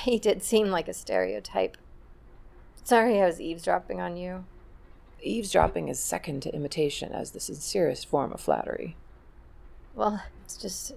He 0.04 0.20
did 0.20 0.42
seem 0.42 0.68
like 0.68 0.88
a 0.88 0.94
stereotype. 0.94 1.76
Sorry 2.84 3.22
I 3.22 3.26
was 3.26 3.42
eavesdropping 3.42 4.00
on 4.00 4.16
you. 4.16 4.46
Eavesdropping 5.22 5.90
is 5.90 6.00
second 6.00 6.42
to 6.44 6.56
imitation 6.56 7.12
as 7.12 7.32
the 7.32 7.40
sincerest 7.40 8.06
form 8.06 8.32
of 8.32 8.40
flattery. 8.40 8.96
Well, 9.94 10.24
It's 10.46 10.56
just, 10.56 10.94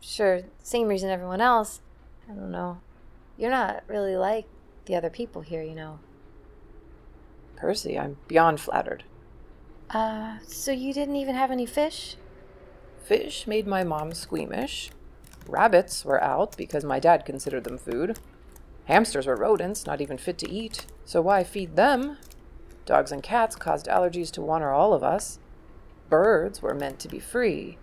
sure, 0.00 0.42
same 0.62 0.86
reason 0.86 1.10
everyone 1.10 1.40
else. 1.40 1.80
I 2.30 2.34
don't 2.34 2.52
know. 2.52 2.80
You're 3.36 3.50
not 3.50 3.82
really 3.88 4.16
like 4.16 4.46
the 4.86 4.96
other 4.96 5.10
people 5.10 5.42
here, 5.42 5.62
you 5.62 5.74
know. 5.74 5.98
Persey, 7.56 7.98
I'm 8.00 8.16
beyond 8.28 8.60
flattered. 8.60 9.04
Uh, 9.90 10.38
so 10.46 10.72
you 10.72 10.92
didn't 10.92 11.16
even 11.16 11.34
have 11.34 11.50
any 11.50 11.66
fish? 11.66 12.16
Fish 13.02 13.46
made 13.46 13.66
my 13.66 13.84
mom 13.84 14.12
squeamish. 14.12 14.90
Rabbits 15.46 16.04
were 16.04 16.22
out 16.22 16.56
because 16.56 16.84
my 16.84 16.98
dad 16.98 17.24
considered 17.24 17.64
them 17.64 17.78
food. 17.78 18.18
Hamsters 18.86 19.26
were 19.26 19.36
rodents, 19.36 19.86
not 19.86 20.00
even 20.00 20.18
fit 20.18 20.38
to 20.38 20.50
eat, 20.50 20.86
so 21.04 21.20
why 21.20 21.44
feed 21.44 21.76
them? 21.76 22.18
Dogs 22.84 23.12
and 23.12 23.22
cats 23.22 23.56
caused 23.56 23.86
allergies 23.86 24.30
to 24.32 24.42
one 24.42 24.62
or 24.62 24.70
all 24.70 24.92
of 24.92 25.02
us. 25.02 25.38
Birds 26.08 26.62
were 26.62 26.74
meant 26.74 27.00
to 27.00 27.08
be 27.08 27.18
free. 27.18 27.78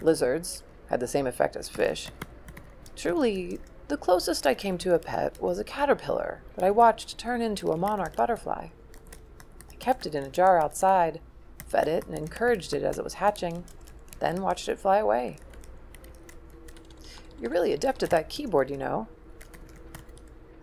Lizards 0.00 0.64
had 0.88 0.98
the 0.98 1.06
same 1.06 1.26
effect 1.26 1.54
as 1.56 1.68
fish. 1.68 2.08
Truly, 2.96 3.60
the 3.90 3.96
closest 3.96 4.46
I 4.46 4.54
came 4.54 4.78
to 4.78 4.94
a 4.94 5.00
pet 5.00 5.42
was 5.42 5.58
a 5.58 5.64
caterpillar 5.64 6.42
that 6.54 6.64
I 6.64 6.70
watched 6.70 7.18
turn 7.18 7.42
into 7.42 7.72
a 7.72 7.76
monarch 7.76 8.14
butterfly. 8.14 8.68
I 9.68 9.74
kept 9.80 10.06
it 10.06 10.14
in 10.14 10.22
a 10.22 10.30
jar 10.30 10.60
outside, 10.60 11.20
fed 11.66 11.88
it, 11.88 12.06
and 12.06 12.16
encouraged 12.16 12.72
it 12.72 12.84
as 12.84 12.98
it 12.98 13.04
was 13.04 13.14
hatching, 13.14 13.64
then 14.20 14.42
watched 14.42 14.68
it 14.68 14.78
fly 14.78 14.98
away. 14.98 15.38
You're 17.40 17.50
really 17.50 17.72
adept 17.72 18.04
at 18.04 18.10
that 18.10 18.28
keyboard, 18.28 18.70
you 18.70 18.76
know. 18.76 19.08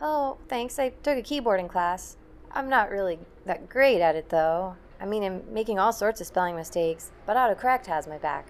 Oh, 0.02 0.38
thanks. 0.48 0.80
I 0.80 0.90
took 0.90 1.18
a 1.18 1.22
keyboarding 1.22 1.68
class. 1.68 2.16
I'm 2.54 2.70
not 2.70 2.90
really 2.90 3.20
that 3.46 3.68
great 3.68 4.00
at 4.00 4.16
it, 4.16 4.30
though. 4.30 4.78
I 5.02 5.06
mean, 5.06 5.24
I'm 5.24 5.54
making 5.54 5.80
all 5.80 5.92
sorts 5.92 6.22
of 6.22 6.28
spelling 6.28 6.56
mistakes, 6.56 7.12
but 7.26 7.36
AutoCorrect 7.36 7.88
has 7.88 8.08
my 8.08 8.20
back. 8.20 8.48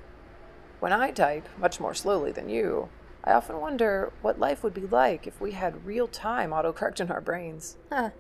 When 0.80 0.94
I 0.94 1.10
type 1.10 1.50
much 1.58 1.80
more 1.80 1.96
slowly 1.96 2.32
than 2.32 2.48
you, 2.48 2.90
I 3.28 3.34
often 3.34 3.60
wonder 3.60 4.14
what 4.22 4.40
life 4.40 4.64
would 4.64 4.74
be 4.74 4.88
like 4.88 5.28
if 5.28 5.42
we 5.42 5.52
had 5.52 5.86
real 5.86 6.08
time 6.08 6.52
autocorrect 6.52 7.02
in 7.02 7.12
our 7.12 7.20
brains. 7.20 7.76
Huh. 7.92 8.12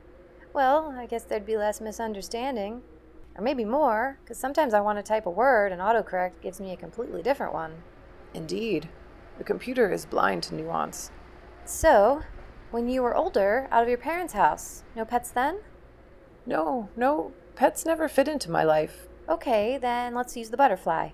Well, 0.51 0.93
I 0.97 1.05
guess 1.05 1.23
there'd 1.23 1.45
be 1.45 1.55
less 1.55 1.79
misunderstanding. 1.79 2.81
Or 3.37 3.41
maybe 3.41 3.63
more, 3.63 4.19
because 4.21 4.37
sometimes 4.37 4.73
I 4.73 4.81
want 4.81 4.99
to 4.99 5.03
type 5.03 5.25
a 5.25 5.29
word 5.29 5.71
and 5.71 5.79
autocorrect 5.79 6.41
gives 6.41 6.59
me 6.59 6.73
a 6.73 6.77
completely 6.77 7.23
different 7.23 7.53
one. 7.53 7.83
Indeed, 8.33 8.89
the 9.37 9.45
computer 9.45 9.89
is 9.89 10.05
blind 10.05 10.43
to 10.43 10.55
nuance. 10.55 11.09
So, 11.63 12.23
when 12.71 12.89
you 12.89 13.01
were 13.01 13.15
older, 13.15 13.69
out 13.71 13.83
of 13.83 13.89
your 13.89 13.97
parents' 13.97 14.33
house, 14.33 14.83
no 14.93 15.05
pets 15.05 15.31
then? 15.31 15.59
No, 16.45 16.89
no, 16.97 17.31
pets 17.55 17.85
never 17.85 18.09
fit 18.09 18.27
into 18.27 18.51
my 18.51 18.65
life. 18.65 19.07
Okay, 19.29 19.77
then 19.77 20.15
let's 20.15 20.35
use 20.35 20.49
the 20.49 20.57
butterfly. 20.57 21.11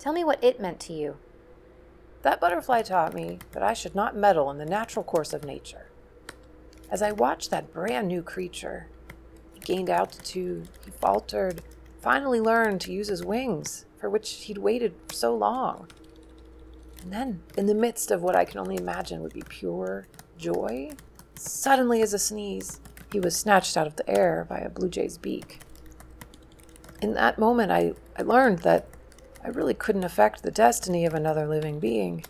Tell 0.00 0.12
me 0.12 0.24
what 0.24 0.42
it 0.42 0.58
meant 0.58 0.80
to 0.80 0.92
you. 0.92 1.18
That 2.22 2.40
butterfly 2.40 2.82
taught 2.82 3.14
me 3.14 3.40
that 3.50 3.62
I 3.62 3.72
should 3.72 3.94
not 3.94 4.16
meddle 4.16 4.50
in 4.50 4.58
the 4.58 4.64
natural 4.64 5.04
course 5.04 5.32
of 5.32 5.44
nature. 5.44 5.86
As 6.90 7.02
I 7.02 7.12
watched 7.12 7.50
that 7.50 7.72
brand 7.72 8.08
new 8.08 8.22
creature, 8.22 8.88
he 9.54 9.60
gained 9.60 9.90
altitude, 9.90 10.68
he 10.84 10.90
faltered, 10.92 11.62
finally 12.00 12.40
learned 12.40 12.80
to 12.82 12.92
use 12.92 13.08
his 13.08 13.24
wings, 13.24 13.86
for 13.98 14.08
which 14.08 14.44
he'd 14.44 14.58
waited 14.58 14.94
so 15.10 15.34
long. 15.34 15.88
And 17.02 17.12
then, 17.12 17.42
in 17.56 17.66
the 17.66 17.74
midst 17.74 18.12
of 18.12 18.22
what 18.22 18.36
I 18.36 18.44
can 18.44 18.60
only 18.60 18.76
imagine 18.76 19.22
would 19.22 19.32
be 19.32 19.42
pure 19.48 20.06
joy, 20.38 20.90
suddenly 21.34 22.02
as 22.02 22.14
a 22.14 22.18
sneeze, 22.18 22.80
he 23.12 23.18
was 23.18 23.36
snatched 23.36 23.76
out 23.76 23.86
of 23.86 23.96
the 23.96 24.08
air 24.08 24.46
by 24.48 24.58
a 24.58 24.68
blue 24.68 24.88
jay's 24.88 25.18
beak. 25.18 25.60
In 27.00 27.14
that 27.14 27.38
moment, 27.38 27.72
I, 27.72 27.94
I 28.16 28.22
learned 28.22 28.60
that 28.60 28.86
I 29.44 29.48
really 29.48 29.74
couldn't 29.74 30.04
affect 30.04 30.42
the 30.42 30.50
destiny 30.50 31.04
of 31.04 31.14
another 31.14 31.46
living 31.46 31.80
being. 31.80 32.24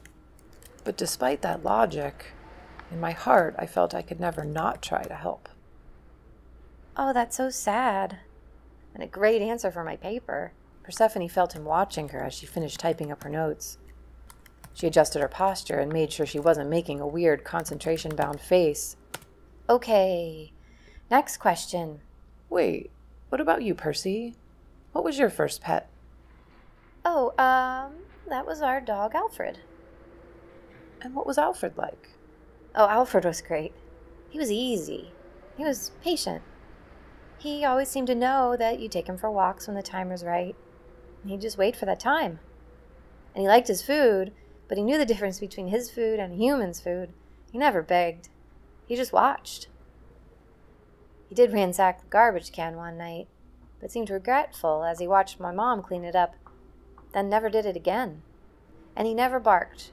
But 0.85 0.97
despite 0.97 1.42
that 1.42 1.62
logic, 1.62 2.33
in 2.90 3.00
my 3.00 3.12
heart, 3.12 3.54
I 3.59 3.66
felt 3.66 3.95
I 3.95 4.02
could 4.02 4.21
never 4.21 4.45
not 4.45 4.83
try 4.83 5.02
to 5.02 5.14
help. 5.14 5.49
Oh, 6.97 7.12
that's 7.12 7.37
so 7.37 7.50
sad. 7.50 8.19
And 8.95 9.02
a 9.02 9.07
great 9.07 9.42
answer 9.42 9.71
for 9.71 9.85
my 9.85 9.97
paper. 9.97 10.52
Persephone 10.83 11.28
felt 11.28 11.54
him 11.54 11.64
watching 11.64 12.09
her 12.11 12.21
as 12.21 12.35
she 12.35 12.47
finished 12.47 12.81
typing 12.81 13.12
up 13.12 13.23
her 13.23 13.31
notes. 13.31 13.78
She 14.75 14.87
adjusted 14.87 15.21
her 15.21 15.28
posture 15.28 15.78
and 15.78 15.92
made 15.92 16.12
sure 16.12 16.26
she 16.26 16.38
wasn't 16.38 16.71
making 16.71 17.00
a 17.00 17.07
weird 17.07 17.45
concentration 17.45 18.16
bound 18.16 18.40
face. 18.40 18.97
Okay, 19.69 20.52
next 21.11 21.37
question. 21.37 22.00
Wait, 22.50 22.90
what 23.28 23.40
about 23.40 23.62
you, 23.62 23.75
Persey? 23.75 24.35
What 24.92 25.04
was 25.04 25.19
your 25.19 25.31
first 25.31 25.61
pet? 25.61 25.88
Oh, 27.04 27.30
um, 27.38 28.04
that 28.28 28.47
was 28.47 28.62
our 28.62 28.80
dog 28.80 29.14
Alfred. 29.14 29.59
And 31.00 31.14
what 31.14 31.26
was 31.26 31.38
Alfred 31.38 31.76
like? 31.76 32.11
Oh, 32.75 32.88
Alfred 32.88 33.25
was 33.25 33.42
great. 33.42 33.73
He 34.30 34.38
was 34.38 34.52
easy. 34.52 35.12
He 35.56 35.64
was 35.64 35.90
patient. 36.02 36.42
He 37.38 37.64
always 37.64 37.88
seemed 37.88 38.06
to 38.06 38.14
know 38.14 38.56
that 38.56 38.78
you 38.78 38.88
take 38.88 39.09
him 39.09 39.18
for 39.18 39.30
walks 39.30 39.66
when 39.66 39.75
the 39.75 39.82
time 39.82 40.11
was 40.11 40.25
right. 40.25 40.54
He'd 41.26 41.40
just 41.40 41.59
wait 41.59 41.75
for 41.75 41.87
that 41.87 42.00
time. 42.00 42.38
And 43.35 43.42
he 43.42 43.49
liked 43.49 43.68
his 43.68 43.82
food, 43.82 44.32
but 44.68 44.78
he 44.78 44.85
knew 44.85 44.97
the 44.97 45.04
difference 45.04 45.40
between 45.40 45.68
his 45.68 45.90
food 45.90 46.21
and 46.21 46.32
a 46.32 46.37
human's 46.37 46.80
food. 46.80 47.12
He 47.50 47.59
never 47.59 47.82
begged. 47.82 48.28
He 48.87 48.94
just 48.94 49.12
watched. 49.12 49.68
He 51.28 51.35
did 51.35 51.52
ransack 51.52 52.00
the 52.00 52.06
garbage 52.06 52.52
can 52.52 52.76
one 52.76 52.97
night, 52.97 53.26
but 53.80 53.90
seemed 53.90 54.11
regretful 54.11 54.85
as 54.85 55.00
he 55.00 55.09
watched 55.09 55.40
my 55.40 55.50
mom 55.50 55.82
clean 55.82 56.04
it 56.04 56.14
up, 56.14 56.35
then 57.12 57.28
never 57.28 57.49
did 57.49 57.66
it 57.66 57.76
again. 57.76 58.23
And 58.97 59.07
he 59.07 59.14
never 59.14 59.40
barked, 59.40 59.92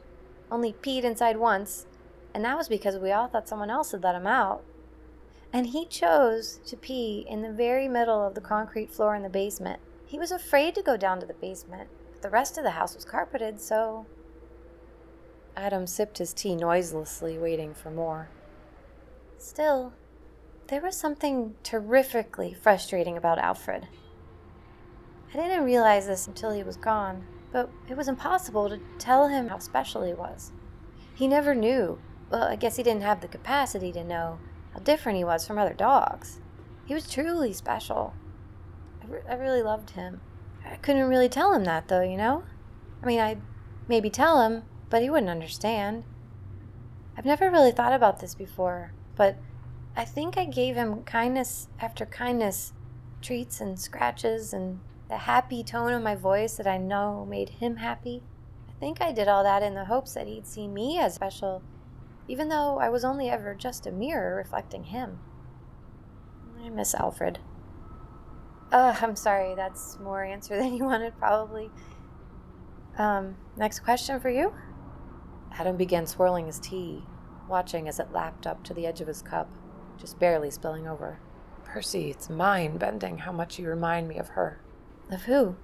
only 0.51 0.73
peed 0.73 1.03
inside 1.03 1.37
once, 1.37 1.85
and 2.33 2.43
that 2.45 2.57
was 2.57 2.67
because 2.67 2.97
we 2.97 3.11
all 3.11 3.27
thought 3.27 3.47
someone 3.47 3.69
else 3.69 3.91
had 3.91 4.03
let 4.03 4.15
him 4.15 4.27
out. 4.27 4.63
And 5.51 5.67
he 5.67 5.85
chose 5.85 6.59
to 6.67 6.77
pee 6.77 7.25
in 7.27 7.41
the 7.41 7.51
very 7.51 7.87
middle 7.87 8.25
of 8.25 8.35
the 8.35 8.41
concrete 8.41 8.91
floor 8.91 9.15
in 9.15 9.23
the 9.23 9.29
basement. 9.29 9.79
He 10.05 10.19
was 10.19 10.31
afraid 10.31 10.75
to 10.75 10.83
go 10.83 10.97
down 10.97 11.19
to 11.19 11.25
the 11.25 11.33
basement, 11.33 11.89
but 12.11 12.21
the 12.21 12.29
rest 12.29 12.57
of 12.57 12.63
the 12.63 12.71
house 12.71 12.95
was 12.95 13.05
carpeted, 13.05 13.59
so. 13.59 14.05
Adam 15.55 15.87
sipped 15.87 16.19
his 16.19 16.33
tea 16.33 16.55
noiselessly, 16.55 17.37
waiting 17.37 17.73
for 17.73 17.89
more. 17.89 18.29
Still, 19.37 19.93
there 20.67 20.81
was 20.81 20.95
something 20.95 21.55
terrifically 21.63 22.53
frustrating 22.53 23.17
about 23.17 23.39
Alfred. 23.39 23.87
I 25.33 25.37
didn't 25.37 25.63
realize 25.63 26.07
this 26.07 26.27
until 26.27 26.51
he 26.51 26.63
was 26.63 26.75
gone, 26.75 27.25
but 27.51 27.69
it 27.87 27.95
was 27.95 28.07
impossible 28.07 28.69
to 28.69 28.79
tell 28.97 29.27
him 29.27 29.47
how 29.47 29.59
special 29.59 30.03
he 30.03 30.13
was. 30.13 30.51
He 31.13 31.27
never 31.27 31.53
knew. 31.53 31.99
Well, 32.31 32.43
I 32.43 32.55
guess 32.55 32.77
he 32.77 32.83
didn't 32.83 33.03
have 33.03 33.21
the 33.21 33.27
capacity 33.27 33.91
to 33.91 34.03
know 34.03 34.39
how 34.73 34.79
different 34.79 35.17
he 35.17 35.23
was 35.23 35.45
from 35.45 35.57
other 35.57 35.73
dogs. 35.73 36.39
He 36.85 36.93
was 36.93 37.11
truly 37.11 37.53
special. 37.53 38.13
I, 39.03 39.07
re- 39.07 39.21
I 39.29 39.33
really 39.35 39.61
loved 39.61 39.91
him. 39.91 40.21
I 40.65 40.77
couldn't 40.77 41.07
really 41.07 41.29
tell 41.29 41.53
him 41.53 41.63
that, 41.65 41.87
though, 41.87 42.01
you 42.01 42.17
know? 42.17 42.43
I 43.01 43.05
mean, 43.05 43.19
I'd 43.19 43.41
maybe 43.87 44.09
tell 44.09 44.41
him, 44.41 44.63
but 44.89 45.01
he 45.01 45.09
wouldn't 45.09 45.29
understand. 45.29 46.03
I've 47.17 47.25
never 47.25 47.51
really 47.51 47.71
thought 47.71 47.93
about 47.93 48.19
this 48.19 48.33
before, 48.33 48.93
but 49.15 49.37
I 49.95 50.05
think 50.05 50.37
I 50.37 50.45
gave 50.45 50.75
him 50.75 51.03
kindness 51.03 51.67
after 51.79 52.05
kindness, 52.05 52.73
treats 53.21 53.59
and 53.59 53.79
scratches, 53.79 54.53
and 54.53 54.79
the 55.09 55.17
happy 55.17 55.63
tone 55.63 55.91
of 55.91 56.03
my 56.03 56.15
voice 56.15 56.55
that 56.55 56.67
I 56.67 56.77
know 56.77 57.25
made 57.25 57.49
him 57.49 57.77
happy. 57.77 58.21
I 58.69 58.73
think 58.79 59.01
I 59.01 59.11
did 59.11 59.27
all 59.27 59.43
that 59.43 59.63
in 59.63 59.73
the 59.73 59.85
hopes 59.85 60.13
that 60.13 60.27
he'd 60.27 60.45
see 60.45 60.67
me 60.67 60.99
as 60.99 61.15
special, 61.15 61.63
even 62.27 62.49
though 62.49 62.77
I 62.79 62.89
was 62.89 63.03
only 63.03 63.29
ever 63.29 63.55
just 63.55 63.87
a 63.87 63.91
mirror 63.91 64.35
reflecting 64.35 64.85
him. 64.85 65.19
I 66.63 66.69
miss 66.69 66.93
Alfred. 66.93 67.39
Uh, 68.71 68.95
I'm 69.01 69.15
sorry, 69.15 69.55
that's 69.55 69.97
more 69.99 70.23
answer 70.23 70.55
than 70.61 70.75
you 70.75 70.85
wanted, 70.85 71.17
probably. 71.17 71.71
Um, 72.97 73.35
next 73.57 73.79
question 73.79 74.19
for 74.19 74.29
you? 74.29 74.53
Adam 75.53 75.75
began 75.75 76.05
swirling 76.05 76.45
his 76.45 76.59
tea, 76.59 77.03
watching 77.47 77.87
as 77.87 77.99
it 77.99 78.11
lapped 78.11 78.45
up 78.45 78.63
to 78.65 78.73
the 78.75 78.85
edge 78.85 79.01
of 79.01 79.07
his 79.07 79.23
cup, 79.23 79.49
just 79.97 80.19
barely 80.19 80.51
spilling 80.51 80.87
over. 80.87 81.19
Persey, 81.65 82.11
it's 82.11 82.29
mind 82.29 82.79
bending 82.79 83.19
how 83.19 83.31
much 83.31 83.57
you 83.57 83.67
remind 83.67 84.07
me 84.07 84.17
of 84.17 84.29
her. 84.29 84.61
Of 85.11 85.23
who? 85.23 85.55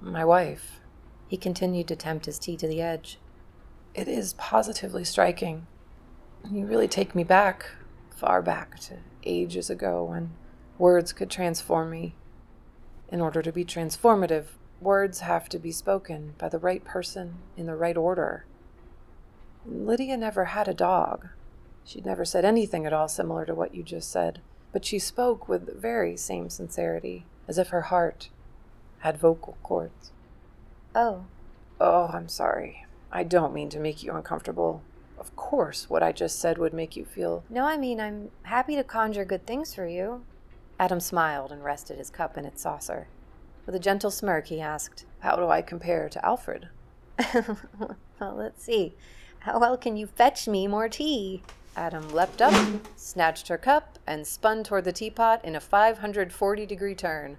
My 0.00 0.24
wife. 0.24 0.80
He 1.26 1.36
continued 1.36 1.88
to 1.88 1.96
tempt 1.96 2.26
his 2.26 2.38
tea 2.38 2.56
to 2.58 2.68
the 2.68 2.80
edge. 2.80 3.18
It 3.94 4.06
is 4.06 4.34
positively 4.34 5.02
striking. 5.04 5.66
You 6.48 6.64
really 6.64 6.86
take 6.86 7.16
me 7.16 7.24
back, 7.24 7.66
far 8.14 8.42
back 8.42 8.78
to 8.80 8.98
ages 9.24 9.70
ago 9.70 10.04
when 10.04 10.34
words 10.78 11.12
could 11.12 11.30
transform 11.30 11.90
me. 11.90 12.14
In 13.08 13.20
order 13.20 13.42
to 13.42 13.50
be 13.50 13.64
transformative, 13.64 14.44
words 14.80 15.20
have 15.20 15.48
to 15.48 15.58
be 15.58 15.72
spoken 15.72 16.34
by 16.38 16.48
the 16.48 16.58
right 16.58 16.84
person 16.84 17.36
in 17.56 17.66
the 17.66 17.74
right 17.74 17.96
order. 17.96 18.44
Lydia 19.66 20.16
never 20.16 20.46
had 20.46 20.68
a 20.68 20.74
dog. 20.74 21.28
She'd 21.84 22.06
never 22.06 22.24
said 22.24 22.44
anything 22.44 22.86
at 22.86 22.92
all 22.92 23.08
similar 23.08 23.44
to 23.46 23.54
what 23.54 23.74
you 23.74 23.82
just 23.82 24.12
said, 24.12 24.40
but 24.72 24.84
she 24.84 25.00
spoke 25.00 25.48
with 25.48 25.66
the 25.66 25.74
very 25.74 26.16
same 26.16 26.50
sincerity, 26.50 27.26
as 27.48 27.58
if 27.58 27.68
her 27.68 27.82
heart 27.82 28.28
had 29.04 29.18
vocal 29.18 29.56
cords. 29.62 30.10
Oh, 30.94 31.26
Oh, 31.78 32.08
I'm 32.12 32.28
sorry. 32.28 32.86
I 33.12 33.22
don't 33.22 33.52
mean 33.52 33.68
to 33.70 33.78
make 33.78 34.02
you 34.02 34.12
uncomfortable. 34.14 34.80
Of 35.18 35.36
course, 35.36 35.90
what 35.90 36.02
I 36.02 36.10
just 36.12 36.38
said 36.38 36.56
would 36.56 36.72
make 36.72 36.96
you 36.96 37.04
feel. 37.04 37.44
No, 37.50 37.64
I 37.66 37.76
mean, 37.76 38.00
I'm 38.00 38.30
happy 38.44 38.76
to 38.76 38.84
conjure 38.84 39.24
good 39.26 39.44
things 39.46 39.74
for 39.74 39.86
you. 39.86 40.24
Adam 40.80 41.00
smiled 41.00 41.52
and 41.52 41.62
rested 41.62 41.98
his 41.98 42.08
cup 42.10 42.38
in 42.38 42.46
its 42.46 42.62
saucer. 42.62 43.08
With 43.66 43.74
a 43.74 43.78
gentle 43.80 44.10
smirk, 44.10 44.46
he 44.46 44.60
asked, 44.60 45.04
How 45.18 45.36
do 45.36 45.48
I 45.48 45.60
compare 45.62 46.08
to 46.08 46.24
Alfred? 46.24 46.68
Well, 48.20 48.36
let's 48.36 48.62
see. 48.64 48.94
How 49.40 49.58
well 49.58 49.76
can 49.76 49.96
you 49.96 50.06
fetch 50.06 50.46
me 50.48 50.66
more 50.68 50.88
tea? 50.88 51.42
Adam 51.76 52.08
leapt 52.10 52.40
up, 52.40 52.54
snatched 52.96 53.48
her 53.48 53.58
cup, 53.58 53.98
and 54.06 54.24
spun 54.26 54.62
toward 54.62 54.84
the 54.84 54.92
teapot 54.92 55.44
in 55.44 55.56
a 55.56 55.60
540 55.60 56.64
degree 56.66 56.94
turn. 56.94 57.36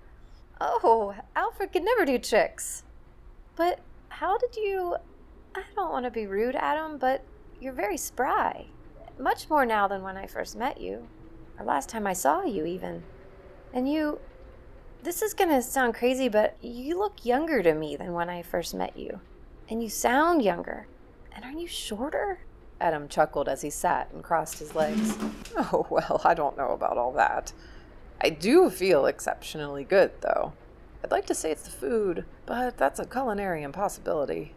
Oh, 0.60 1.16
Alfred 1.36 1.74
could 1.74 1.84
never 1.84 2.06
do 2.06 2.18
tricks. 2.18 2.84
But 3.56 3.80
how 4.10 4.38
did 4.38 4.56
you. 4.56 4.96
I 5.56 5.64
don't 5.76 5.92
want 5.92 6.06
to 6.06 6.12
be 6.12 6.28
rude, 6.28 6.56
Adam, 6.56 6.98
but 6.98 7.24
you're 7.60 7.74
very 7.74 7.98
spry. 7.98 8.68
Much 9.18 9.50
more 9.50 9.66
now 9.66 9.88
than 9.88 10.04
when 10.04 10.18
I 10.18 10.28
first 10.28 10.58
met 10.58 10.80
you, 10.80 11.08
or 11.58 11.66
last 11.66 11.88
time 11.88 12.06
I 12.06 12.14
saw 12.14 12.44
you, 12.44 12.66
even. 12.66 13.04
And 13.74 13.92
you. 13.92 14.20
This 15.04 15.22
is 15.22 15.34
gonna 15.34 15.62
sound 15.62 15.94
crazy, 15.94 16.30
but 16.30 16.58
you 16.62 16.98
look 16.98 17.26
younger 17.26 17.62
to 17.62 17.74
me 17.74 17.96
than 17.96 18.14
when 18.14 18.30
I 18.30 18.42
first 18.42 18.74
met 18.74 18.98
you. 18.98 19.20
And 19.70 19.84
you 19.84 19.90
sound 19.90 20.42
younger. 20.42 20.88
And 21.32 21.46
aren't 21.46 21.60
you 21.60 21.68
shorter? 21.68 22.40
Adam 22.82 23.08
chuckled 23.08 23.48
as 23.48 23.62
he 23.62 23.70
sat 23.70 24.12
and 24.12 24.24
crossed 24.24 24.60
his 24.60 24.76
legs. 24.76 25.18
Oh, 25.58 25.88
well, 25.90 26.20
I 26.26 26.34
don't 26.34 26.58
know 26.58 26.72
about 26.72 26.98
all 26.98 27.14
that. 27.14 27.54
I 28.22 28.30
do 28.30 28.70
feel 28.70 29.06
exceptionally 29.06 29.84
good, 29.84 30.12
though. 30.22 30.54
I'd 31.04 31.12
like 31.12 31.26
to 31.28 31.36
say 31.36 31.52
it's 31.52 31.64
the 31.64 31.72
food, 31.72 32.26
but 32.46 32.78
that's 32.78 33.00
a 33.00 33.06
culinary 33.06 33.62
impossibility. 33.62 34.56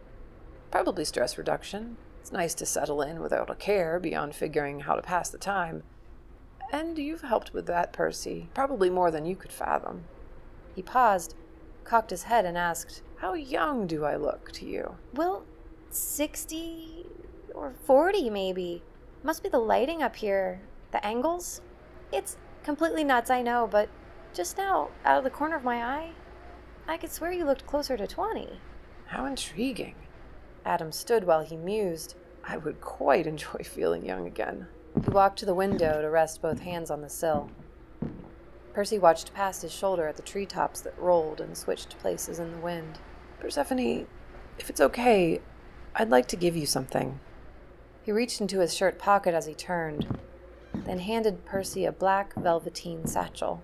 Probably 0.71 1.05
stress 1.05 1.37
reduction. 1.37 1.97
It's 2.21 2.31
nice 2.31 2.53
to 2.55 2.65
settle 2.65 3.01
in 3.01 3.21
without 3.21 3.49
a 3.49 3.55
care 3.55 3.99
beyond 3.99 4.35
figuring 4.35 4.81
how 4.81 4.95
to 4.95 5.01
pass 5.01 5.29
the 5.29 5.37
time. 5.37 5.83
And 6.71 6.97
you've 6.97 7.21
helped 7.21 7.53
with 7.53 7.65
that, 7.67 7.93
Persey, 7.93 8.47
probably 8.53 8.89
more 8.89 9.11
than 9.11 9.25
you 9.25 9.35
could 9.35 9.51
fathom. 9.51 10.05
He 10.75 10.81
paused, 10.81 11.35
cocked 11.83 12.11
his 12.11 12.23
head, 12.23 12.45
and 12.45 12.57
asked, 12.57 13.01
How 13.17 13.33
young 13.33 13.87
do 13.87 14.05
I 14.05 14.15
look 14.15 14.51
to 14.53 14.65
you? 14.65 14.95
Well, 15.13 15.43
60 15.89 17.05
or 17.53 17.73
40 17.83 18.29
maybe. 18.29 18.83
Must 19.23 19.43
be 19.43 19.49
the 19.49 19.59
lighting 19.59 20.01
up 20.01 20.15
here. 20.15 20.61
The 20.91 21.05
angles? 21.05 21.61
It's 22.11 22.37
completely 22.69 23.03
nuts, 23.03 23.31
I 23.31 23.41
know, 23.41 23.67
but 23.69 23.89
just 24.31 24.55
now, 24.55 24.89
out 25.03 25.17
of 25.17 25.23
the 25.23 25.31
corner 25.31 25.55
of 25.55 25.63
my 25.63 25.83
eye, 25.83 26.11
I 26.87 26.97
could 26.97 27.11
swear 27.11 27.31
you 27.31 27.43
looked 27.43 27.65
closer 27.65 27.97
to 27.97 28.05
20. 28.05 28.47
How 29.07 29.25
intriguing. 29.25 29.95
Adam 30.63 30.91
stood 30.91 31.23
while 31.23 31.43
he 31.43 31.57
mused. 31.57 32.13
I 32.43 32.57
would 32.57 32.79
quite 32.79 33.25
enjoy 33.25 33.61
feeling 33.63 34.05
young 34.05 34.27
again. 34.27 34.67
He 35.03 35.09
walked 35.09 35.39
to 35.39 35.47
the 35.47 35.55
window 35.55 35.99
to 35.99 36.11
rest 36.11 36.43
both 36.43 36.59
hands 36.59 36.91
on 36.91 37.01
the 37.01 37.09
sill. 37.09 37.49
Persey 38.75 38.99
watched 38.99 39.33
past 39.33 39.63
his 39.63 39.71
shoulder 39.71 40.07
at 40.07 40.15
the 40.15 40.21
treetops 40.21 40.81
that 40.81 40.99
rolled 40.99 41.41
and 41.41 41.57
switched 41.57 41.97
places 41.97 42.37
in 42.37 42.51
the 42.51 42.59
wind. 42.59 42.99
Persephone, 43.39 44.05
if 44.59 44.69
it's 44.69 44.79
okay, 44.79 45.41
I'd 45.95 46.11
like 46.11 46.27
to 46.27 46.35
give 46.35 46.55
you 46.55 46.67
something. 46.67 47.19
He 48.03 48.11
reached 48.11 48.41
into 48.41 48.59
his 48.59 48.75
shirt 48.75 48.99
pocket 48.99 49.33
as 49.33 49.47
he 49.47 49.55
turned, 49.55 50.19
then 50.85 50.99
handed 50.99 51.45
Persey 51.45 51.87
a 51.87 51.91
black 51.91 52.33
velveteen 52.35 53.05
satchel. 53.05 53.61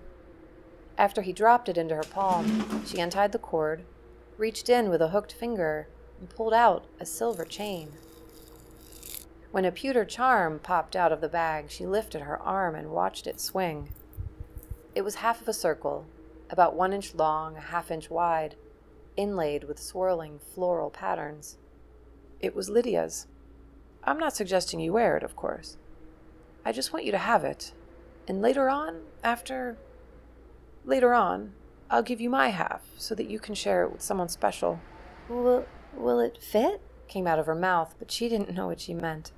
After 0.98 1.22
he 1.22 1.32
dropped 1.32 1.68
it 1.68 1.76
into 1.76 1.94
her 1.94 2.02
palm, 2.02 2.84
she 2.86 3.00
untied 3.00 3.32
the 3.32 3.38
cord, 3.38 3.84
reached 4.38 4.68
in 4.68 4.88
with 4.88 5.02
a 5.02 5.08
hooked 5.08 5.32
finger, 5.32 5.88
and 6.18 6.30
pulled 6.30 6.54
out 6.54 6.86
a 6.98 7.06
silver 7.06 7.44
chain. 7.44 7.92
When 9.50 9.64
a 9.64 9.72
pewter 9.72 10.04
charm 10.04 10.58
popped 10.58 10.96
out 10.96 11.12
of 11.12 11.20
the 11.20 11.28
bag, 11.28 11.70
she 11.70 11.86
lifted 11.86 12.22
her 12.22 12.38
arm 12.40 12.74
and 12.74 12.90
watched 12.90 13.26
it 13.26 13.40
swing. 13.40 13.90
It 14.94 15.02
was 15.02 15.16
half 15.16 15.40
of 15.40 15.48
a 15.48 15.52
circle, 15.52 16.06
about 16.50 16.74
one 16.74 16.92
inch 16.92 17.14
long, 17.14 17.56
a 17.56 17.60
half 17.60 17.90
inch 17.90 18.10
wide, 18.10 18.56
inlaid 19.16 19.64
with 19.64 19.78
swirling 19.78 20.38
floral 20.38 20.90
patterns. 20.90 21.58
It 22.40 22.54
was 22.54 22.68
Lydia's. 22.68 23.26
I'm 24.04 24.18
not 24.18 24.36
suggesting 24.36 24.80
you 24.80 24.92
wear 24.92 25.16
it, 25.16 25.22
of 25.22 25.36
course. 25.36 25.76
I 26.66 26.72
just 26.72 26.92
want 26.92 27.04
you 27.04 27.12
to 27.12 27.18
have 27.18 27.44
it. 27.44 27.72
And 28.26 28.42
later 28.42 28.68
on, 28.68 29.02
after. 29.22 29.76
Later 30.84 31.14
on, 31.14 31.52
I'll 31.88 32.02
give 32.02 32.20
you 32.20 32.28
my 32.28 32.48
half 32.48 32.82
so 32.96 33.14
that 33.14 33.30
you 33.30 33.38
can 33.38 33.54
share 33.54 33.84
it 33.84 33.92
with 33.92 34.02
someone 34.02 34.28
special. 34.28 34.80
Will, 35.28 35.64
will 35.94 36.18
it 36.18 36.42
fit? 36.42 36.80
came 37.06 37.28
out 37.28 37.38
of 37.38 37.46
her 37.46 37.54
mouth, 37.54 37.94
but 38.00 38.10
she 38.10 38.28
didn't 38.28 38.52
know 38.52 38.66
what 38.66 38.80
she 38.80 38.94
meant. 38.94 39.30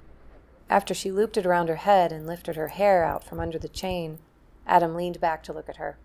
After 0.71 0.95
she 0.95 1.13
looped 1.13 1.37
it 1.37 1.45
around 1.45 1.69
her 1.69 1.77
head 1.77 2.13
and 2.13 2.27
lifted 2.27 2.57
her 2.57 2.69
hair 2.69 3.05
out 3.05 3.23
from 3.23 3.41
under 3.41 3.59
the 3.59 3.69
chain, 3.69 4.21
Adam 4.67 4.95
leaned 4.95 5.21
back 5.21 5.43
to 5.43 5.53
look 5.53 5.69
at 5.69 5.77
her. 5.77 5.99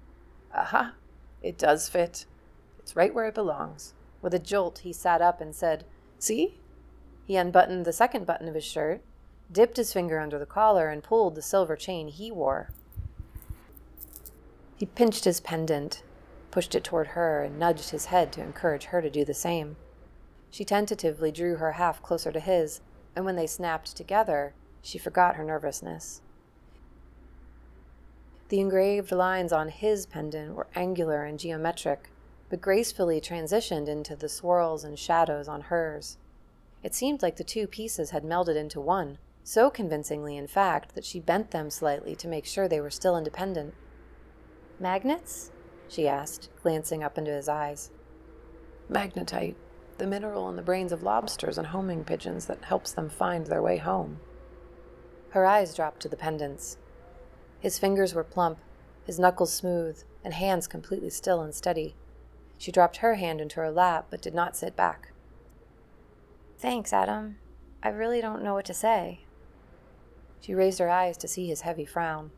Aha! 0.54 0.94
It 1.42 1.58
does 1.58 1.88
fit. 1.88 2.26
It's 2.80 2.98
right 2.98 3.14
where 3.14 3.28
it 3.28 3.36
belongs. 3.36 3.94
With 4.22 4.34
a 4.34 4.40
jolt, 4.40 4.80
he 4.80 4.92
sat 4.92 5.22
up 5.22 5.40
and 5.40 5.56
said, 5.56 5.86
See? 6.20 6.60
He 7.24 7.38
unbuttoned 7.38 7.86
the 7.86 7.94
second 7.94 8.26
button 8.26 8.50
of 8.50 8.56
his 8.56 8.66
shirt, 8.66 9.02
dipped 9.52 9.78
his 9.78 9.94
finger 9.94 10.20
under 10.20 10.40
the 10.40 10.46
collar, 10.46 10.90
and 10.90 11.04
pulled 11.04 11.36
the 11.36 11.42
silver 11.42 11.76
chain 11.76 12.08
he 12.08 12.32
wore. 12.32 12.70
He 14.76 14.86
pinched 14.88 15.26
his 15.26 15.40
pendant, 15.40 16.04
pushed 16.50 16.76
it 16.76 16.84
toward 16.84 17.08
her, 17.08 17.44
and 17.44 17.60
nudged 17.60 17.92
his 17.92 18.06
head 18.06 18.34
to 18.34 18.42
encourage 18.42 18.86
her 18.86 19.02
to 19.02 19.10
do 19.10 19.24
the 19.24 19.34
same. 19.34 19.76
She 20.50 20.66
tentatively 20.66 21.32
drew 21.32 21.56
her 21.58 21.74
half 21.74 22.02
closer 22.02 22.32
to 22.32 22.40
his, 22.40 22.82
and 23.16 23.26
when 23.26 23.36
they 23.36 23.48
snapped 23.48 23.96
together, 23.96 24.54
she 24.82 24.98
forgot 24.98 25.36
her 25.36 25.44
nervousness. 25.44 26.22
The 28.50 28.60
engraved 28.60 29.12
lines 29.12 29.52
on 29.52 29.70
his 29.70 30.06
pendant 30.06 30.54
were 30.54 30.68
angular 30.76 31.24
and 31.24 31.40
geometric, 31.40 32.12
but 32.50 32.62
gracefully 32.62 33.20
transitioned 33.20 33.88
into 33.88 34.16
the 34.16 34.30
swirls 34.30 34.84
and 34.84 35.00
shadows 35.00 35.48
on 35.48 35.62
hers. 35.62 36.18
It 36.84 36.94
seemed 36.94 37.24
like 37.24 37.38
the 37.38 37.44
two 37.44 37.66
pieces 37.66 38.12
had 38.12 38.24
melded 38.24 38.56
into 38.56 38.82
one, 38.82 39.18
so 39.44 39.70
convincingly, 39.70 40.38
in 40.38 40.48
fact, 40.48 40.96
that 40.96 41.06
she 41.06 41.20
bent 41.20 41.52
them 41.52 41.70
slightly 41.70 42.16
to 42.16 42.28
make 42.28 42.46
sure 42.46 42.68
they 42.68 42.80
were 42.80 42.90
still 42.90 43.18
independent. 43.18 43.74
Magnets? 44.80 45.52
she 45.88 46.08
asked, 46.08 46.50
glancing 46.62 47.04
up 47.04 47.18
into 47.18 47.32
his 47.32 47.50
eyes. 47.50 47.92
Magnetite, 48.90 49.56
the 49.98 50.08
mineral 50.08 50.50
in 50.50 50.56
the 50.56 50.62
brains 50.62 50.92
of 50.92 51.04
lobsters 51.04 51.58
and 51.58 51.68
homing 51.68 52.04
pigeons 52.04 52.46
that 52.46 52.64
helps 52.64 52.92
them 52.92 53.10
find 53.10 53.48
their 53.48 53.62
way 53.62 53.78
home. 53.78 54.20
Her 55.30 55.46
eyes 55.46 55.76
dropped 55.76 56.02
to 56.02 56.10
the 56.10 56.18
pendants. 56.18 56.78
His 57.60 57.80
fingers 57.80 58.14
were 58.14 58.24
plump, 58.24 58.60
his 59.06 59.20
knuckles 59.20 59.54
smooth, 59.54 60.02
and 60.24 60.34
hands 60.34 60.68
completely 60.68 61.10
still 61.10 61.42
and 61.42 61.54
steady. 61.54 61.96
She 62.58 62.72
dropped 62.72 62.98
her 62.98 63.16
hand 63.16 63.42
into 63.42 63.60
her 63.60 63.72
lap, 63.72 64.08
but 64.10 64.22
did 64.22 64.34
not 64.34 64.56
sit 64.56 64.76
back. 64.76 65.12
Thanks, 66.58 66.94
Adam. 66.94 67.38
I 67.82 67.90
really 67.90 68.22
don't 68.22 68.44
know 68.44 68.54
what 68.54 68.66
to 68.66 68.74
say. 68.74 69.20
She 70.44 70.54
raised 70.54 70.80
her 70.80 70.90
eyes 70.90 71.16
to 71.18 71.28
see 71.28 71.48
his 71.48 71.62
heavy 71.62 71.86
frown. 71.86 72.32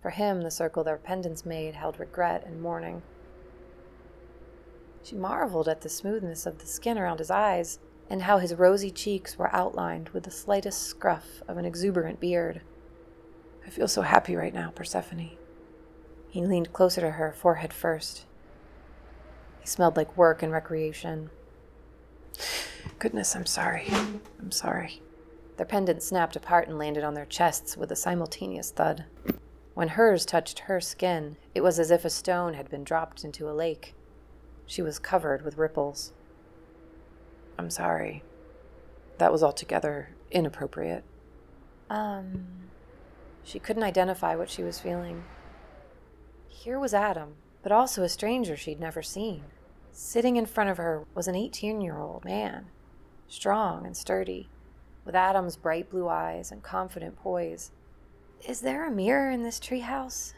For 0.00 0.08
him, 0.08 0.40
the 0.40 0.50
circle 0.50 0.82
their 0.82 0.96
pendants 0.96 1.44
made 1.44 1.74
held 1.74 2.00
regret 2.00 2.44
and 2.46 2.62
mourning. 2.62 3.02
She 5.02 5.16
marveled 5.16 5.68
at 5.68 5.82
the 5.82 5.90
smoothness 5.90 6.46
of 6.46 6.58
the 6.58 6.66
skin 6.66 6.96
around 6.96 7.18
his 7.18 7.30
eyes, 7.30 7.78
and 8.08 8.22
how 8.22 8.38
his 8.38 8.54
rosy 8.54 8.90
cheeks 8.90 9.38
were 9.38 9.54
outlined 9.54 10.08
with 10.08 10.22
the 10.22 10.30
slightest 10.30 10.82
scruff 10.82 11.42
of 11.46 11.58
an 11.58 11.66
exuberant 11.66 12.20
beard. 12.20 12.62
I 13.66 13.68
feel 13.68 13.86
so 13.86 14.00
happy 14.00 14.34
right 14.34 14.54
now, 14.54 14.70
Persephone. 14.70 15.32
He 16.30 16.46
leaned 16.46 16.72
closer 16.72 17.02
to 17.02 17.10
her, 17.12 17.32
forehead 17.32 17.74
first. 17.74 18.24
He 19.60 19.66
smelled 19.66 19.98
like 19.98 20.16
work 20.16 20.42
and 20.42 20.52
recreation. 20.52 21.28
Goodness, 22.98 23.36
I'm 23.36 23.46
sorry. 23.46 23.88
I'm 24.38 24.50
sorry. 24.50 25.02
Their 25.60 25.66
pendants 25.66 26.06
snapped 26.06 26.36
apart 26.36 26.68
and 26.68 26.78
landed 26.78 27.04
on 27.04 27.12
their 27.12 27.26
chests 27.26 27.76
with 27.76 27.92
a 27.92 27.94
simultaneous 27.94 28.70
thud. 28.70 29.04
When 29.74 29.88
hers 29.88 30.24
touched 30.24 30.60
her 30.60 30.80
skin, 30.80 31.36
it 31.54 31.60
was 31.60 31.78
as 31.78 31.90
if 31.90 32.02
a 32.02 32.08
stone 32.08 32.54
had 32.54 32.70
been 32.70 32.82
dropped 32.82 33.24
into 33.24 33.46
a 33.46 33.52
lake. 33.52 33.94
She 34.64 34.80
was 34.80 34.98
covered 34.98 35.42
with 35.42 35.58
ripples. 35.58 36.14
I'm 37.58 37.68
sorry. 37.68 38.22
That 39.18 39.32
was 39.32 39.42
altogether 39.42 40.16
inappropriate. 40.30 41.04
Um, 41.90 42.46
She 43.44 43.58
couldn't 43.58 43.82
identify 43.82 44.36
what 44.36 44.48
she 44.48 44.62
was 44.62 44.80
feeling. 44.80 45.24
Here 46.48 46.78
was 46.78 46.94
Adam, 46.94 47.34
but 47.62 47.70
also 47.70 48.02
a 48.02 48.08
stranger 48.08 48.56
she'd 48.56 48.80
never 48.80 49.02
seen. 49.02 49.44
Sitting 49.92 50.36
in 50.36 50.46
front 50.46 50.70
of 50.70 50.78
her 50.78 51.04
was 51.14 51.28
an 51.28 51.36
18 51.36 51.82
year 51.82 51.98
old 51.98 52.24
man, 52.24 52.68
strong 53.28 53.84
and 53.84 53.94
sturdy, 53.94 54.48
with 55.04 55.14
Adam's 55.14 55.56
bright 55.56 55.90
blue 55.90 56.08
eyes 56.08 56.50
and 56.52 56.62
confident 56.62 57.16
poise. 57.16 57.70
is 58.46 58.60
there 58.60 58.86
a 58.86 58.90
mirror 58.90 59.30
in 59.30 59.42
this 59.42 59.60
treehouse? 59.60 60.32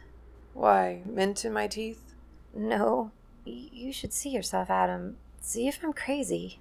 Why, 0.55 1.03
mint 1.07 1.45
in 1.45 1.53
my 1.53 1.67
teeth? 1.67 2.15
No. 2.55 3.11
Y- 3.47 3.69
you 3.73 3.93
should 3.93 4.13
see 4.13 4.31
yourself, 4.31 4.71
Adam. 4.71 5.17
See 5.41 5.69
if 5.69 5.79
I'm 5.83 5.93
crazy. 5.93 6.61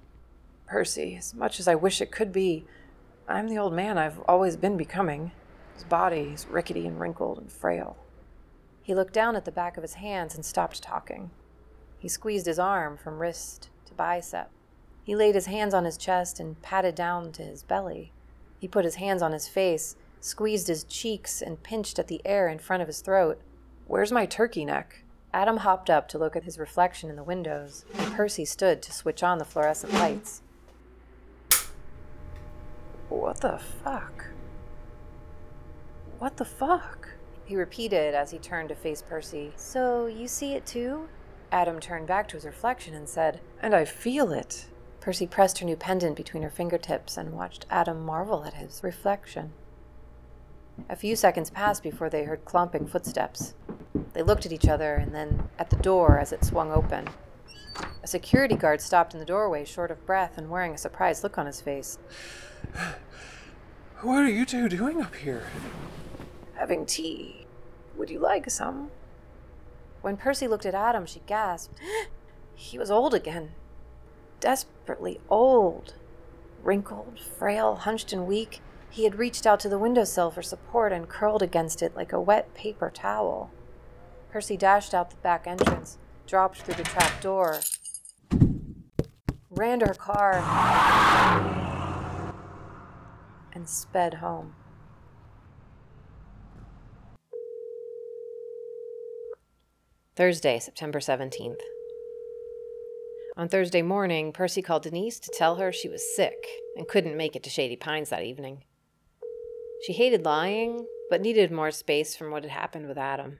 Persey, 0.70 1.18
as 1.18 1.34
much 1.34 1.60
as 1.60 1.68
I 1.68 1.74
wish 1.74 2.00
it 2.00 2.10
could 2.10 2.32
be, 2.32 2.64
I'm 3.28 3.48
the 3.48 3.58
old 3.58 3.74
man 3.74 3.98
I've 3.98 4.20
always 4.28 4.56
been 4.56 4.76
becoming. 4.76 5.32
His 5.74 5.84
body 5.84 6.32
is 6.34 6.46
rickety 6.46 6.86
and 6.86 6.98
wrinkled 6.98 7.38
and 7.38 7.50
frail. 7.52 7.96
He 8.82 8.94
looked 8.94 9.12
down 9.12 9.36
at 9.36 9.44
the 9.44 9.52
back 9.52 9.76
of 9.76 9.82
his 9.82 9.94
hands 9.94 10.34
and 10.34 10.44
stopped 10.44 10.82
talking. 10.82 11.30
He 11.98 12.08
squeezed 12.08 12.46
his 12.46 12.58
arm 12.58 12.96
from 12.96 13.20
wrist 13.20 13.68
to 13.86 13.94
bicep. 13.94 14.50
He 15.04 15.16
laid 15.16 15.34
his 15.34 15.46
hands 15.46 15.74
on 15.74 15.84
his 15.84 15.96
chest 15.96 16.38
and 16.38 16.60
patted 16.62 16.94
down 16.94 17.32
to 17.32 17.42
his 17.42 17.62
belly. 17.62 18.12
He 18.58 18.68
put 18.68 18.84
his 18.84 18.96
hands 18.96 19.22
on 19.22 19.32
his 19.32 19.48
face, 19.48 19.96
squeezed 20.20 20.68
his 20.68 20.84
cheeks, 20.84 21.42
and 21.42 21.62
pinched 21.62 21.98
at 21.98 22.06
the 22.06 22.22
air 22.24 22.48
in 22.48 22.58
front 22.58 22.82
of 22.82 22.86
his 22.86 23.00
throat. 23.00 23.40
Where's 23.86 24.12
my 24.12 24.26
turkey 24.26 24.64
neck? 24.64 25.02
Adam 25.34 25.58
hopped 25.58 25.90
up 25.90 26.08
to 26.08 26.18
look 26.18 26.36
at 26.36 26.44
his 26.44 26.58
reflection 26.58 27.10
in 27.10 27.16
the 27.16 27.24
windows, 27.24 27.84
and 27.94 28.14
Persey 28.14 28.46
stood 28.46 28.82
to 28.82 28.92
switch 28.92 29.22
on 29.22 29.38
the 29.38 29.44
fluorescent 29.44 29.92
lights. 29.94 30.42
What 33.08 33.40
the 33.40 33.58
fuck? 33.58 34.26
What 36.18 36.36
the 36.36 36.44
fuck? 36.44 37.08
He 37.44 37.56
repeated 37.56 38.14
as 38.14 38.30
he 38.30 38.38
turned 38.38 38.68
to 38.68 38.74
face 38.74 39.02
Persey. 39.02 39.52
So 39.56 40.06
you 40.06 40.28
see 40.28 40.54
it 40.54 40.64
too? 40.64 41.08
Adam 41.50 41.80
turned 41.80 42.06
back 42.06 42.28
to 42.28 42.36
his 42.36 42.44
reflection 42.44 42.94
and 42.94 43.08
said, 43.08 43.40
And 43.60 43.74
I 43.74 43.84
feel 43.84 44.32
it. 44.32 44.66
Persey 45.02 45.28
pressed 45.28 45.58
her 45.58 45.66
new 45.66 45.74
pendant 45.74 46.14
between 46.16 46.44
her 46.44 46.50
fingertips 46.50 47.16
and 47.16 47.32
watched 47.32 47.66
Adam 47.68 48.04
marvel 48.04 48.44
at 48.44 48.54
his 48.54 48.84
reflection. 48.84 49.52
A 50.88 50.94
few 50.94 51.16
seconds 51.16 51.50
passed 51.50 51.82
before 51.82 52.08
they 52.08 52.22
heard 52.22 52.44
clomping 52.44 52.86
footsteps. 52.86 53.54
They 54.12 54.22
looked 54.22 54.46
at 54.46 54.52
each 54.52 54.68
other 54.68 54.94
and 54.94 55.12
then 55.12 55.48
at 55.58 55.70
the 55.70 55.76
door 55.76 56.20
as 56.20 56.32
it 56.32 56.44
swung 56.44 56.70
open. 56.70 57.08
A 58.04 58.06
security 58.06 58.54
guard 58.54 58.80
stopped 58.80 59.12
in 59.12 59.18
the 59.18 59.26
doorway, 59.26 59.64
short 59.64 59.90
of 59.90 60.06
breath 60.06 60.38
and 60.38 60.48
wearing 60.48 60.72
a 60.72 60.78
surprised 60.78 61.24
look 61.24 61.36
on 61.36 61.46
his 61.46 61.60
face. 61.60 61.98
What 64.02 64.22
are 64.22 64.28
you 64.28 64.44
two 64.44 64.68
doing 64.68 65.02
up 65.02 65.16
here? 65.16 65.44
Having 66.54 66.86
tea. 66.86 67.46
Would 67.96 68.08
you 68.08 68.20
like 68.20 68.48
some? 68.50 68.90
When 70.00 70.16
Persey 70.16 70.48
looked 70.48 70.66
at 70.66 70.74
Adam, 70.74 71.06
she 71.06 71.22
gasped. 71.26 71.78
He 72.54 72.78
was 72.78 72.90
old 72.90 73.14
again. 73.14 73.52
Desperately 74.42 75.20
old. 75.30 75.94
Wrinkled, 76.64 77.20
frail, 77.38 77.76
hunched, 77.76 78.12
and 78.12 78.26
weak, 78.26 78.60
he 78.90 79.04
had 79.04 79.14
reached 79.14 79.46
out 79.46 79.60
to 79.60 79.68
the 79.68 79.78
windowsill 79.78 80.32
for 80.32 80.42
support 80.42 80.92
and 80.92 81.08
curled 81.08 81.42
against 81.42 81.80
it 81.80 81.94
like 81.94 82.12
a 82.12 82.20
wet 82.20 82.52
paper 82.52 82.90
towel. 82.90 83.52
Persey 84.32 84.58
dashed 84.58 84.94
out 84.94 85.10
the 85.10 85.16
back 85.18 85.46
entrance, 85.46 85.96
dropped 86.26 86.62
through 86.62 86.74
the 86.74 86.82
trap 86.82 87.20
door, 87.20 87.60
ran 89.48 89.78
to 89.78 89.86
her 89.86 89.94
car, 89.94 90.40
and 93.52 93.68
sped 93.68 94.14
home. 94.14 94.54
Thursday, 100.16 100.58
September 100.58 100.98
17th. 100.98 101.60
On 103.34 103.48
Thursday 103.48 103.80
morning, 103.80 104.30
Persey 104.30 104.62
called 104.62 104.82
Denise 104.82 105.18
to 105.20 105.30
tell 105.30 105.56
her 105.56 105.72
she 105.72 105.88
was 105.88 106.14
sick 106.14 106.46
and 106.76 106.86
couldn't 106.86 107.16
make 107.16 107.34
it 107.34 107.42
to 107.44 107.50
Shady 107.50 107.76
Pines 107.76 108.10
that 108.10 108.24
evening. 108.24 108.64
She 109.86 109.94
hated 109.94 110.26
lying, 110.26 110.86
but 111.08 111.22
needed 111.22 111.50
more 111.50 111.70
space 111.70 112.14
from 112.14 112.30
what 112.30 112.42
had 112.42 112.52
happened 112.52 112.88
with 112.88 112.98
Adam. 112.98 113.38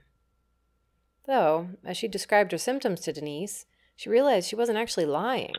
Though, 1.25 1.69
as 1.85 1.95
she 1.95 2.07
described 2.07 2.51
her 2.51 2.57
symptoms 2.57 3.01
to 3.01 3.13
Denise, 3.13 3.67
she 3.95 4.09
realized 4.09 4.49
she 4.49 4.55
wasn't 4.55 4.79
actually 4.79 5.05
lying. 5.05 5.53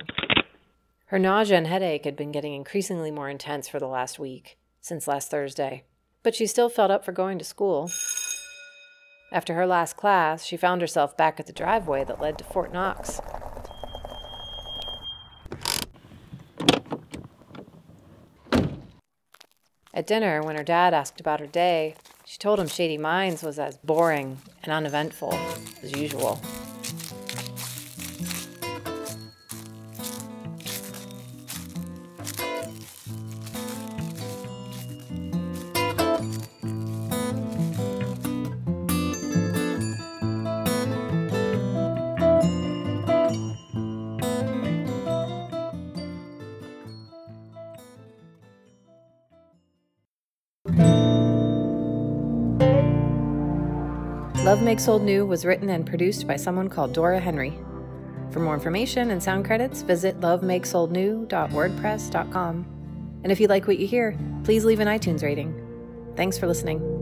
Her 1.07 1.19
nausea 1.19 1.57
and 1.57 1.69
headache 1.69 2.05
had 2.05 2.17
been 2.17 2.33
getting 2.33 2.55
increasingly 2.55 3.13
more 3.13 3.31
intense 3.31 3.69
for 3.69 3.79
the 3.79 3.87
last 3.87 4.19
week, 4.19 4.59
since 4.81 5.07
last 5.07 5.31
Thursday, 5.31 5.85
but 6.25 6.35
she 6.35 6.49
still 6.49 6.69
felt 6.69 6.91
up 6.91 7.05
for 7.05 7.13
going 7.13 7.39
to 7.39 7.45
school. 7.45 7.89
After 9.31 9.55
her 9.55 9.67
last 9.67 9.97
class, 9.97 10.45
she 10.45 10.57
found 10.57 10.81
herself 10.81 11.17
back 11.17 11.39
at 11.39 11.47
the 11.47 11.53
driveway 11.53 12.03
that 12.05 12.21
led 12.21 12.37
to 12.39 12.45
Fort 12.45 12.73
Knox. 12.73 13.21
At 19.97 20.09
dinner, 20.09 20.43
when 20.43 20.57
her 20.57 20.65
dad 20.65 20.93
asked 20.93 21.21
about 21.21 21.39
her 21.39 21.47
day, 21.47 21.95
she 22.25 22.37
told 22.37 22.59
him 22.59 22.67
Shady 22.67 22.99
Minds 22.99 23.45
was 23.45 23.61
as 23.61 23.77
boring 23.77 24.39
and 24.65 24.73
uneventful 24.73 25.33
as 25.85 25.97
usual. 25.97 26.41
Love 54.45 54.61
Makes 54.61 54.89
Old 54.89 55.03
New 55.03 55.25
was 55.25 55.47
written 55.47 55.71
and 55.71 55.87
produced 55.87 56.27
by 56.27 56.37
someone 56.37 56.69
called 56.69 56.93
Dora 56.93 57.19
Henry. 57.19 57.55
For 58.31 58.41
more 58.41 58.53
information 58.53 59.11
and 59.11 59.23
sound 59.23 59.47
credits, 59.47 59.81
visit 59.81 60.21
lovemakesoldnew.wordpress.com. 60.21 62.67
And 63.23 63.33
if 63.33 63.41
you 63.41 63.47
like 63.47 63.67
what 63.67 63.79
you 63.79 63.87
hear, 63.87 64.19
please 64.45 64.67
leave 64.67 64.81
an 64.81 64.89
iTunes 64.89 65.23
rating. 65.23 65.59
Thanks 66.15 66.37
for 66.37 66.47
listening. 66.47 66.94